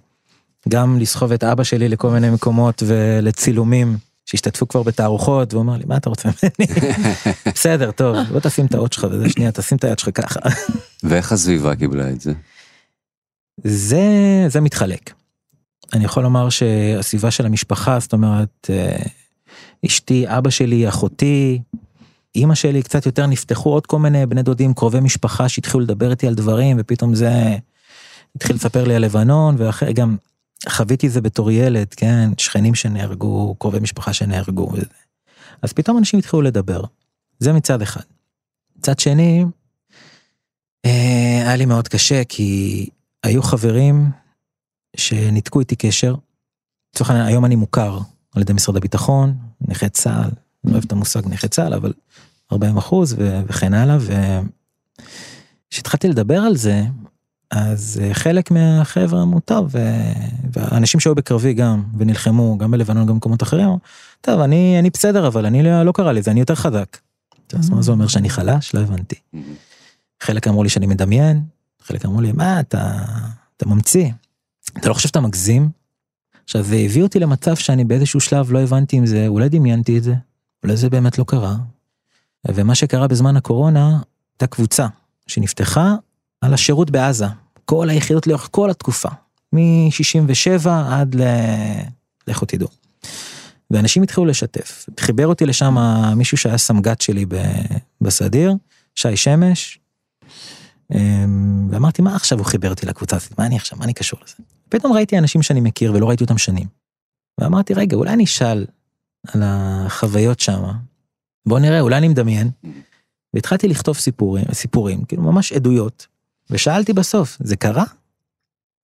[0.68, 5.85] גם לסחוב את אבא שלי לכל מיני מקומות ולצילומים שהשתתפו כבר בתערוכות, והוא אמר לי,
[5.87, 6.73] מה אתה רוצה ממני?
[7.55, 10.40] בסדר, טוב, בוא תשים את האות שלך וזה, שנייה, תשים את היד שלך ככה.
[11.03, 12.33] ואיך הסביבה קיבלה את זה?
[13.64, 14.03] זה,
[14.49, 15.12] זה מתחלק.
[15.95, 19.03] אני יכול לומר שהסביבה של המשפחה, זאת אומרת, אה,
[19.87, 21.61] אשתי, אבא שלי, אחותי,
[22.35, 26.27] אימא שלי, קצת יותר נפתחו עוד כל מיני בני דודים, קרובי משפחה שהתחילו לדבר איתי
[26.27, 27.57] על דברים, ופתאום זה
[28.37, 30.17] התחיל לספר לי על לבנון, ואחרי, גם
[30.69, 34.87] חוויתי זה בתור ילד, כן, שכנים שנהרגו, קרובי משפחה שנהרגו, וזה.
[35.63, 36.85] אז פתאום אנשים התחילו לדבר.
[37.39, 38.05] זה מצד אחד.
[38.79, 39.45] מצד שני,
[40.85, 42.87] אה, היה לי מאוד קשה, כי
[43.23, 44.11] היו חברים
[44.97, 46.15] שניתקו איתי קשר.
[46.95, 47.99] לצורך העניין, היום אני מוכר
[48.35, 50.33] על ידי משרד הביטחון, נכה צה"ל, אני
[50.65, 51.93] לא אוהב את המושג נכה צה"ל, אבל
[52.53, 53.97] 40 אחוז וכן הלאה,
[55.71, 56.85] וכשהתחלתי לדבר על זה,
[57.51, 60.13] אז אה, חלק מהחבר'ה אמרו, טוב, ו-
[60.53, 63.69] והאנשים שהיו בקרבי גם, ונלחמו, גם בלבנון, גם במקומות אחרים,
[64.21, 66.99] טוב, אני, אני בסדר, אבל אני לא, לא קרה לי זה, אני יותר חזק.
[67.53, 68.75] אז מה זה אומר שאני חלש?
[68.75, 69.15] לא הבנתי.
[70.23, 71.42] חלק אמרו לי שאני מדמיין,
[71.83, 72.92] חלק אמרו לי, מה אתה,
[73.57, 74.09] אתה ממציא,
[74.79, 75.70] אתה לא חושב שאתה מגזים?
[76.44, 80.02] עכשיו זה הביא אותי למצב שאני באיזשהו שלב לא הבנתי אם זה, אולי דמיינתי את
[80.02, 80.14] זה,
[80.62, 81.56] אולי זה באמת לא קרה.
[82.48, 83.98] ומה שקרה בזמן הקורונה,
[84.35, 84.87] הייתה קבוצה
[85.27, 85.94] שנפתחה
[86.40, 87.27] על השירות בעזה,
[87.64, 89.08] כל היחידות לאורך כל התקופה,
[89.52, 91.22] מ-67 עד ל...
[92.29, 92.68] לכו תדעו.
[93.70, 94.87] ואנשים התחילו לשתף.
[95.00, 95.77] חיבר אותי לשם
[96.16, 97.27] מישהו שהיה סמג"ד שלי
[98.00, 98.54] בסדיר,
[98.94, 99.79] שי שמש,
[101.71, 103.38] ואמרתי, מה עכשיו הוא חיבר אותי לקבוצה הזאת?
[103.38, 104.35] מה אני עכשיו, מה אני קשור לזה?
[104.69, 106.67] פתאום ראיתי אנשים שאני מכיר ולא ראיתי אותם שנים.
[107.38, 108.67] ואמרתי, רגע, אולי אני אשאל
[109.29, 110.63] על החוויות שם.
[111.47, 112.51] בוא נראה, אולי אני מדמיין.
[113.35, 116.07] והתחלתי לכתוב סיפורים, סיפורים, כאילו ממש עדויות.
[116.51, 117.85] ושאלתי בסוף, זה קרה?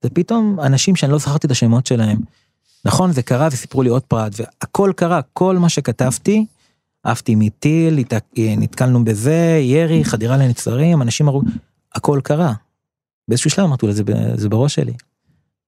[0.03, 2.19] זה פתאום אנשים שאני לא זכרתי את השמות שלהם.
[2.85, 6.47] נכון, זה קרה וסיפרו לי עוד פרט, והכל קרה, כל מה שכתבתי,
[7.05, 7.99] עפתי מטיל,
[8.37, 11.43] נתקלנו בזה, ירי, חדירה לנצרים, אנשים אמרו,
[11.95, 12.53] הכל קרה.
[13.28, 14.03] באיזשהו שלב אמרתי לו, זה,
[14.34, 14.95] זה בראש שלי.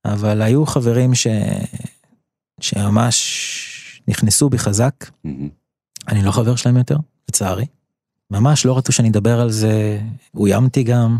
[0.04, 1.26] אבל היו חברים ש...
[2.60, 4.94] שממש נכנסו בי חזק,
[6.08, 6.96] אני לא חבר שלהם יותר,
[7.28, 7.66] לצערי.
[8.30, 10.00] ממש לא רצו שאני אדבר על זה,
[10.34, 11.18] אוימתי גם,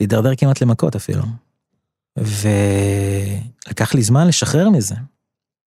[0.00, 1.22] להידרדר כמעט למכות אפילו.
[2.18, 4.94] ולקח לי זמן לשחרר מזה.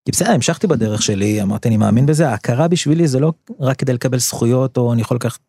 [0.06, 3.94] כי בסדר, המשכתי בדרך שלי, אמרתי, אני מאמין בזה, ההכרה בשבילי זה לא רק כדי
[3.94, 5.40] לקבל זכויות, או אני יכול לקחת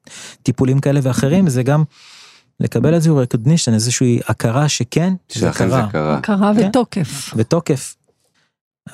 [0.43, 1.85] טיפולים כאלה ואחרים, זה גם
[2.61, 5.89] לקבל איזשהו recognition, איזושהי הכרה שכן, זה קרה.
[6.19, 6.69] הכרה כן.
[6.69, 7.35] ותוקף.
[7.37, 7.95] ותוקף.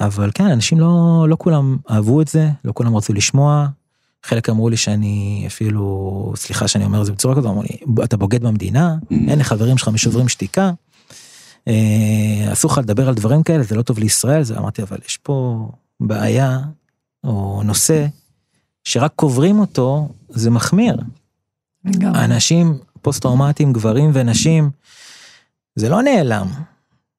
[0.00, 3.68] אבל כן, אנשים לא, לא כולם אהבו את זה, לא כולם רצו לשמוע.
[4.22, 8.16] חלק אמרו לי שאני אפילו, סליחה שאני אומר את זה בצורה כזאת, אמרו לי, אתה
[8.16, 10.70] בוגד במדינה, אין לחברים שלך משוברים שתיקה.
[11.68, 15.16] אה, אסור לך לדבר על דברים כאלה, זה לא טוב לישראל, זה אמרתי, אבל יש
[15.16, 15.68] פה
[16.00, 16.58] בעיה,
[17.24, 18.06] או נושא,
[18.84, 20.96] שרק קוברים אותו, זה מחמיר.
[22.04, 24.70] אנשים פוסט-טראומטיים, גברים ונשים,
[25.74, 26.46] זה לא נעלם.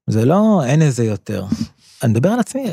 [0.08, 1.46] זה לא, אין איזה יותר.
[2.04, 2.66] אני מדבר על עצמי,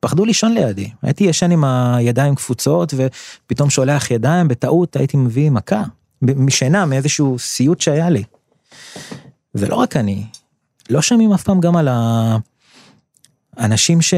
[0.00, 0.90] פחדו לישון לידי.
[1.02, 5.82] הייתי ישן עם הידיים קפוצות, ופתאום שולח ידיים, בטעות הייתי מביא מכה.
[6.22, 8.24] משינה, מאיזשהו סיוט שהיה לי.
[9.54, 10.26] ולא רק אני,
[10.90, 11.88] לא שומעים אף פעם גם על
[13.56, 14.14] האנשים ש...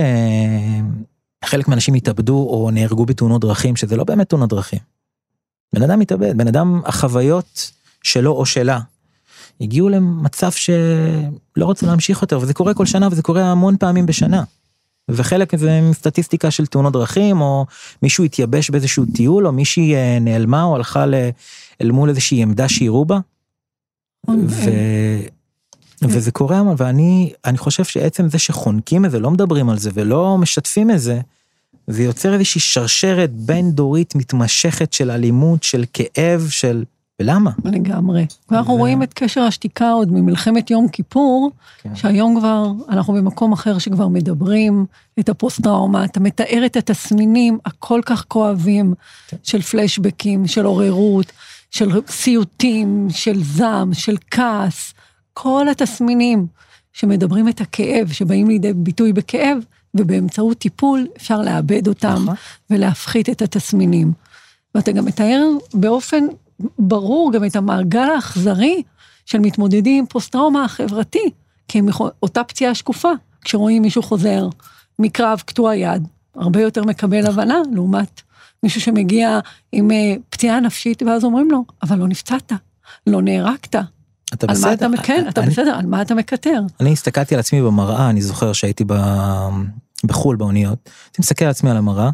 [1.45, 4.79] חלק מהאנשים התאבדו או נהרגו בתאונות דרכים, שזה לא באמת תאונות דרכים.
[5.75, 7.71] בן אדם מתאבד, בן אדם, החוויות
[8.03, 8.81] שלו או שלה,
[9.61, 14.45] הגיעו למצב שלא רוצה להמשיך יותר, וזה קורה כל שנה וזה קורה המון פעמים בשנה.
[15.09, 17.67] וחלק זה סטטיסטיקה של תאונות דרכים, או
[18.03, 21.15] מישהו התייבש באיזשהו טיול, או מישהי אה, נעלמה או הלכה ל...
[21.81, 23.19] אל מול איזושהי עמדה שיראו בה.
[24.29, 24.71] ו...
[26.03, 30.39] וזה קורה, ואני אני חושב שעצם זה שחונקים את זה, לא מדברים על זה ולא
[30.39, 31.21] משתפים את זה,
[31.87, 36.85] זה יוצר איזושהי שרשרת בין דורית מתמשכת של אלימות, של כאב, של...
[37.21, 37.51] ולמה?
[37.65, 38.27] לגמרי.
[38.51, 41.51] ואנחנו ו- רואים את קשר השתיקה עוד ממלחמת יום כיפור,
[41.83, 41.97] כן.
[41.97, 44.87] שהיום כבר אנחנו במקום אחר שכבר מדברים
[45.19, 48.95] את הפוסט-טראומה, אתה מתאר את התסמינים הכל כך כואבים
[49.29, 49.37] כן.
[49.43, 51.33] של פלשבקים, של עוררות,
[51.71, 54.95] של סיוטים, של זעם, של כעס,
[55.35, 56.47] כל התסמינים
[56.93, 59.59] שמדברים את הכאב, שבאים לידי ביטוי בכאב,
[59.95, 62.35] ובאמצעות טיפול אפשר לאבד אותם נכון.
[62.71, 64.13] ולהפחית את התסמינים.
[64.75, 66.25] ואתה גם מתאר באופן
[66.79, 68.83] ברור גם את המעגל האכזרי
[69.27, 71.31] של מתמודדים עם פוסט-טראומה החברתי,
[71.69, 73.09] כי הם יכול, אותה פציעה שקופה,
[73.45, 74.49] כשרואים מישהו חוזר
[74.99, 78.21] מקרב קטוע יד, הרבה יותר מקבל הבנה לעומת
[78.63, 79.39] מישהו שמגיע
[79.73, 82.53] עם אה, פציעה נפשית, ואז אומרים לו, אבל לא נפצעת,
[83.07, 83.75] לא נהרגת.
[84.35, 85.03] אתה על מה אתה, בסדר?
[85.03, 86.61] כן, אתה אני- בסדר, על מה אתה מקטר?
[86.81, 88.93] אני הסתכלתי על עצמי במראה, אני זוכר שהייתי ב...
[90.05, 92.11] בחו"ל באוניות, הייתי מסתכל על עצמי על המראה,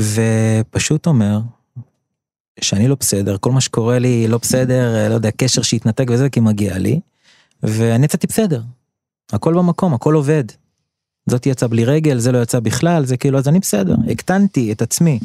[0.00, 1.40] ופשוט אומר
[2.62, 6.40] שאני לא בסדר, כל מה שקורה לי לא בסדר, לא יודע, קשר שהתנתק וזה, כי
[6.40, 7.00] מגיע לי,
[7.62, 8.62] ואני יצאתי בסדר.
[9.32, 10.44] הכל במקום, הכל עובד.
[11.26, 14.82] זאת יצא בלי רגל, זה לא יצא בכלל, זה כאילו, אז אני בסדר, הקטנתי את
[14.82, 15.18] עצמי.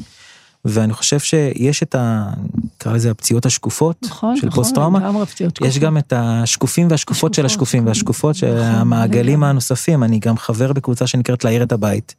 [0.65, 2.29] ואני חושב שיש את ה...
[2.75, 4.63] נקרא לזה הפציעות השקופות נכון, של נכון,
[4.95, 5.79] לגמרי פציעות יש.
[5.79, 7.87] גם את השקופים והשקופות של השקופות, השקופים כן.
[7.87, 9.49] והשקופות של נכון, המעגלים לגמרי.
[9.49, 12.15] הנוספים, אני גם חבר בקבוצה שנקראת להעיר את הבית,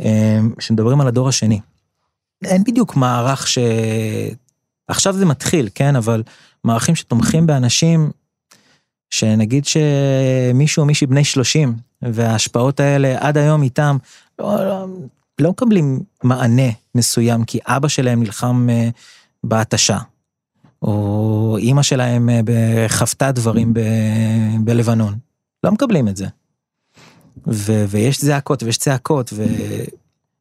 [0.00, 0.06] אמ,
[0.58, 1.60] שמדברים על הדור השני.
[2.44, 3.58] אין בדיוק מערך ש...
[4.88, 6.22] עכשיו זה מתחיל, כן, אבל
[6.64, 8.10] מערכים שתומכים באנשים,
[9.10, 13.96] שנגיד שמישהו או מישהי בני 30, וההשפעות האלה עד היום איתם,
[14.38, 14.86] לא, לא,
[15.40, 18.88] לא מקבלים מענה מסוים, כי אבא שלהם נלחם אה,
[19.44, 19.98] בהתשה.
[20.82, 23.80] או אימא שלהם אה, חוותה דברים ב,
[24.60, 25.14] בלבנון.
[25.64, 26.26] לא מקבלים את זה.
[27.46, 29.44] ו, ויש זעקות ויש צעקות ו,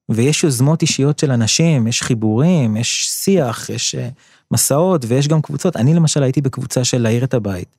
[0.10, 4.10] ויש יוזמות אישיות של אנשים, יש חיבורים, יש שיח, יש אה,
[4.52, 5.76] מסעות ויש גם קבוצות.
[5.78, 7.76] אני למשל הייתי בקבוצה של להעיר את הבית.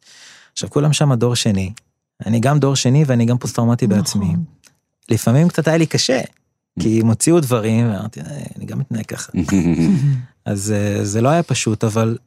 [0.53, 1.73] עכשיו כולם שם דור שני.
[2.27, 4.27] אני גם דור שני ואני גם פוסט טראומטי בעצמי.
[4.27, 4.45] נכון.
[5.09, 6.21] לפעמים קצת היה לי קשה,
[6.81, 9.33] כי הם הוציאו דברים ואמרתי, "אה, אני גם מתנהג ככה.
[10.45, 12.19] אז אה, זה לא היה פשוט, אבל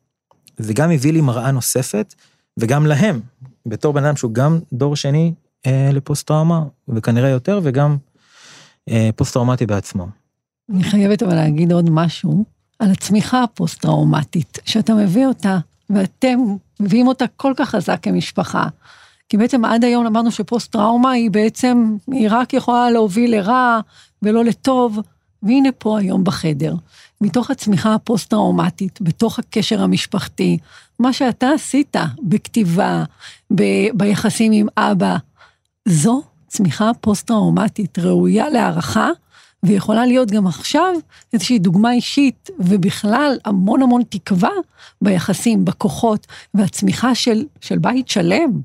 [0.57, 2.13] זה גם הביא לי מראה נוספת,
[2.59, 3.19] וגם להם,
[3.65, 5.33] בתור בן אדם שהוא גם דור שני
[5.65, 7.97] אה, לפוסט טראומה, וכנראה יותר, וגם
[8.89, 10.07] אה, פוסט טראומטי בעצמו.
[10.73, 12.45] אני חייבת אבל להגיד עוד משהו
[12.79, 15.57] על הצמיחה הפוסט-טראומטית, שאתה מביא אותה,
[15.89, 16.39] ואתם
[16.79, 18.67] מביאים אותה כל כך חזק כמשפחה.
[19.29, 23.79] כי בעצם עד היום אמרנו שפוסט-טראומה היא בעצם, היא רק יכולה להוביל לרע
[24.21, 24.99] ולא לטוב,
[25.43, 26.75] והנה פה היום בחדר,
[27.21, 30.57] מתוך הצמיחה הפוסט-טראומטית, בתוך הקשר המשפחתי,
[30.99, 33.03] מה שאתה עשית בכתיבה,
[33.55, 35.17] ב- ביחסים עם אבא,
[35.85, 39.09] זו צמיחה פוסט-טראומטית ראויה להערכה,
[39.63, 40.93] ויכולה להיות גם עכשיו
[41.33, 44.49] איזושהי דוגמה אישית, ובכלל המון המון תקווה
[45.01, 48.61] ביחסים, בכוחות, והצמיחה של, של בית שלם,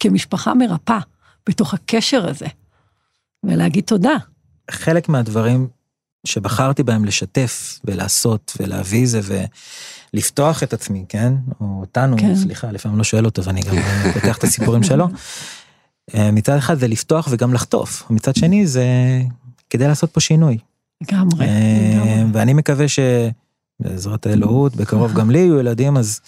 [0.00, 1.00] כמשפחה מרפאה,
[1.48, 2.46] בתוך הקשר הזה.
[3.44, 4.16] ולהגיד תודה.
[4.70, 5.68] חלק מהדברים
[6.26, 9.20] שבחרתי בהם לשתף ולעשות ולהביא זה
[10.14, 11.32] ולפתוח את עצמי, כן?
[11.60, 12.36] או אותנו, כן.
[12.36, 13.76] סליחה, לפעמים לא שואל אותו ואני גם
[14.14, 15.06] פותח את הסיפורים שלו.
[16.14, 18.86] אה, מצד אחד זה לפתוח וגם לחטוף, מצד שני זה
[19.70, 20.58] כדי לעשות פה שינוי.
[21.00, 22.24] לגמרי, אה.
[22.32, 26.20] ואני מקווה שבעזרת האלוהות, בקרוב גם לי יהיו ילדים, אז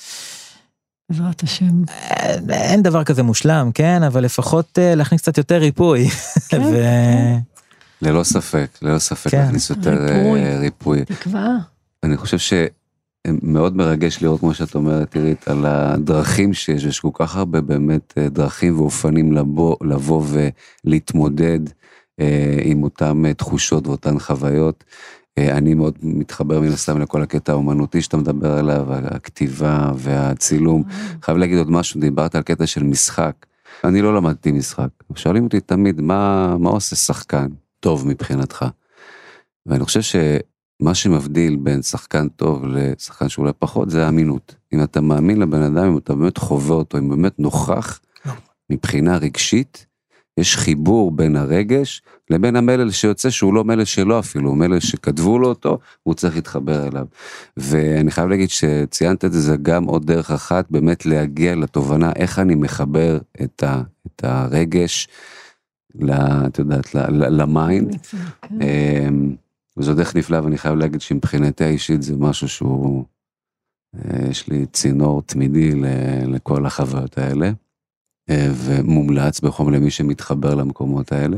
[1.10, 1.82] בעזרת השם.
[1.88, 4.02] אה, אין דבר כזה מושלם, כן?
[4.02, 6.08] אבל לפחות להכניס קצת יותר ריפוי.
[6.48, 6.72] כן, ו...
[6.72, 7.38] כן.
[8.02, 9.38] ללא ספק, ללא ספק, כן.
[9.38, 10.58] להכניס יותר ריפוי.
[10.58, 11.04] ריפוי.
[11.04, 11.56] תקווה.
[12.02, 12.38] אני חושב
[13.26, 18.14] שמאוד מרגש לראות, כמו שאת אומרת, עירית, על הדרכים שיש, יש כל כך הרבה באמת
[18.18, 20.24] אה, דרכים ואופנים לבוא, לבוא
[20.84, 21.60] ולהתמודד
[22.20, 24.84] אה, עם אותן אה, תחושות ואותן חוויות.
[25.38, 30.82] אה, אני מאוד מתחבר מן הסתם לכל הקטע האומנותי שאתה מדבר עליו, הכתיבה והצילום.
[31.22, 33.46] חייב להגיד עוד משהו, דיברת על קטע של משחק.
[33.84, 34.88] אני לא למדתי משחק.
[35.14, 37.46] שואלים אותי תמיד, מה, מה עושה שחקן
[37.80, 38.64] טוב מבחינתך?
[39.66, 40.00] ואני חושב
[40.80, 44.54] שמה שמבדיל בין שחקן טוב לשחקן שאולי פחות, זה האמינות.
[44.72, 48.00] אם אתה מאמין לבן אדם, אם אתה באמת חווה אותו, אם באמת נוכח
[48.70, 49.86] מבחינה רגשית,
[50.38, 55.38] יש חיבור בין הרגש לבין המלל שיוצא שהוא לא מלל שלו אפילו, הוא מלל שכתבו
[55.38, 57.06] לו אותו, הוא צריך להתחבר אליו.
[57.56, 62.38] ואני חייב להגיד שציינת את זה, זה גם עוד דרך אחת באמת להגיע לתובנה איך
[62.38, 65.08] אני מחבר את, ה, את הרגש,
[65.94, 67.96] ל, את יודעת, ל- ל- ל mind.
[69.80, 73.04] וזו דרך נפלאה ואני חייב להגיד שמבחינתי האישית זה משהו שהוא,
[73.96, 75.72] אה, יש לי צינור תמידי
[76.26, 77.50] לכל החוויות האלה,
[78.30, 81.36] אה, ומומלץ בחום למי שמתחבר למקומות האלה.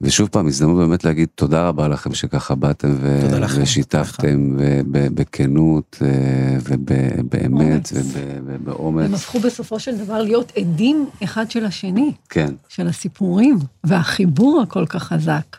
[0.00, 5.98] ושוב פעם, הזדמנות באמת להגיד תודה רבה לכם שככה באתם ו- לכם, ושיתפתם ו- בכנות
[6.02, 7.92] אה, ובאמת אומץ.
[7.92, 8.16] וב-
[8.46, 9.04] ובאומץ.
[9.06, 12.54] הם הפכו בסופו של דבר להיות עדים אחד של השני, כן.
[12.68, 15.56] של הסיפורים, והחיבור הכל כך חזק.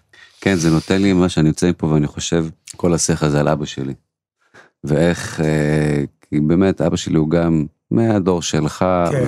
[0.48, 2.46] כן, זה נותן לי מה שאני יוצא מפה ואני חושב,
[2.76, 3.94] כל השיח הזה על אבא שלי.
[4.84, 9.24] ואיך, אה, כי באמת אבא שלי הוא גם מהדור שלך, כן.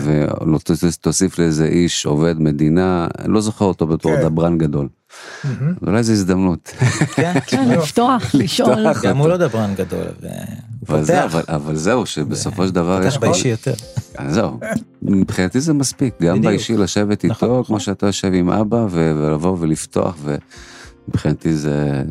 [0.82, 4.22] ותוסיף לאיזה איש עובד מדינה, אני לא זוכר אותו בתור כן.
[4.22, 4.88] דברן גדול.
[5.44, 5.74] מהמם.
[5.88, 6.68] אולי זו הזדמנות.
[7.16, 8.86] כן, כן, לפתוח, לשאול.
[9.04, 10.06] גם הוא לא דברן גדול,
[10.90, 13.74] אבל, זה, אבל, אבל זהו, שבסופו של דבר יש פותח באישי יותר.
[14.18, 14.60] אז זהו,
[15.02, 16.42] מבחינתי זה מספיק, גם.
[16.42, 17.64] באישי לשבת איתו, נכון, נכון.
[17.64, 20.16] כמו שאתה יושב עם אבא, ו- ולבוא ולפתוח,
[21.14, 22.04] ומבחינתי זה...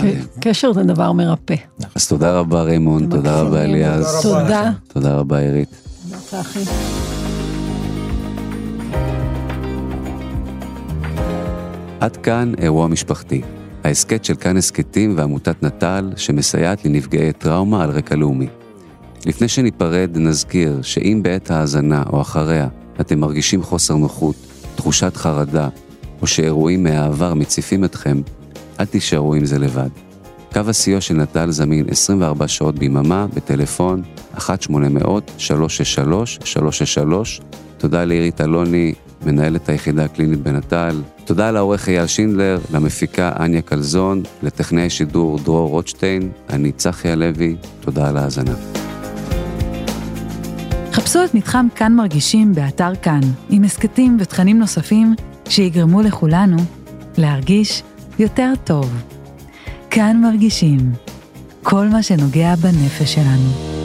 [0.00, 0.02] ק-
[0.40, 1.54] קשר זה דבר מרפא.
[1.94, 3.64] אז תודה רבה ריימון, זה תודה רבה.
[3.64, 5.14] אליעז, תודה רבה תודה.
[5.14, 5.68] רבה עירית.
[6.02, 6.60] תודה, צחי.
[12.00, 13.42] עד כאן אירוע משפחתי,
[13.84, 18.46] ההסכת של כאן הסכתים ועמותת נט"ל שמסייעת לנפגעי טראומה על רקע לאומי.
[19.26, 22.68] לפני שניפרד נזכיר שאם בעת ההאזנה או אחריה
[23.00, 24.36] אתם מרגישים חוסר נוחות,
[24.74, 25.68] תחושת חרדה,
[26.22, 28.20] או שאירועים מהעבר מציפים אתכם,
[28.80, 29.88] אל תישארו עם זה לבד.
[30.52, 34.02] קו הסיוע של נט"ל זמין 24 שעות ביממה בטלפון
[34.36, 34.40] 1-800-363-363.
[37.78, 38.94] תודה לעירית אלוני,
[39.26, 41.00] מנהלת היחידה הקלינית בנט"ל.
[41.24, 48.08] תודה לעורך אייל שינדלר, למפיקה אניה קלזון, לטכנאי שידור דרור רוטשטיין, אני צחי הלוי, תודה
[48.08, 48.54] על ההאזנה.
[50.92, 55.14] חפשו את מתחם כאן מרגישים באתר כאן, עם הסכתים ותכנים נוספים
[55.48, 56.56] שיגרמו לכולנו
[57.18, 57.82] להרגיש
[58.18, 58.94] יותר טוב.
[59.90, 60.92] כאן מרגישים
[61.62, 63.75] כל מה שנוגע בנפש שלנו.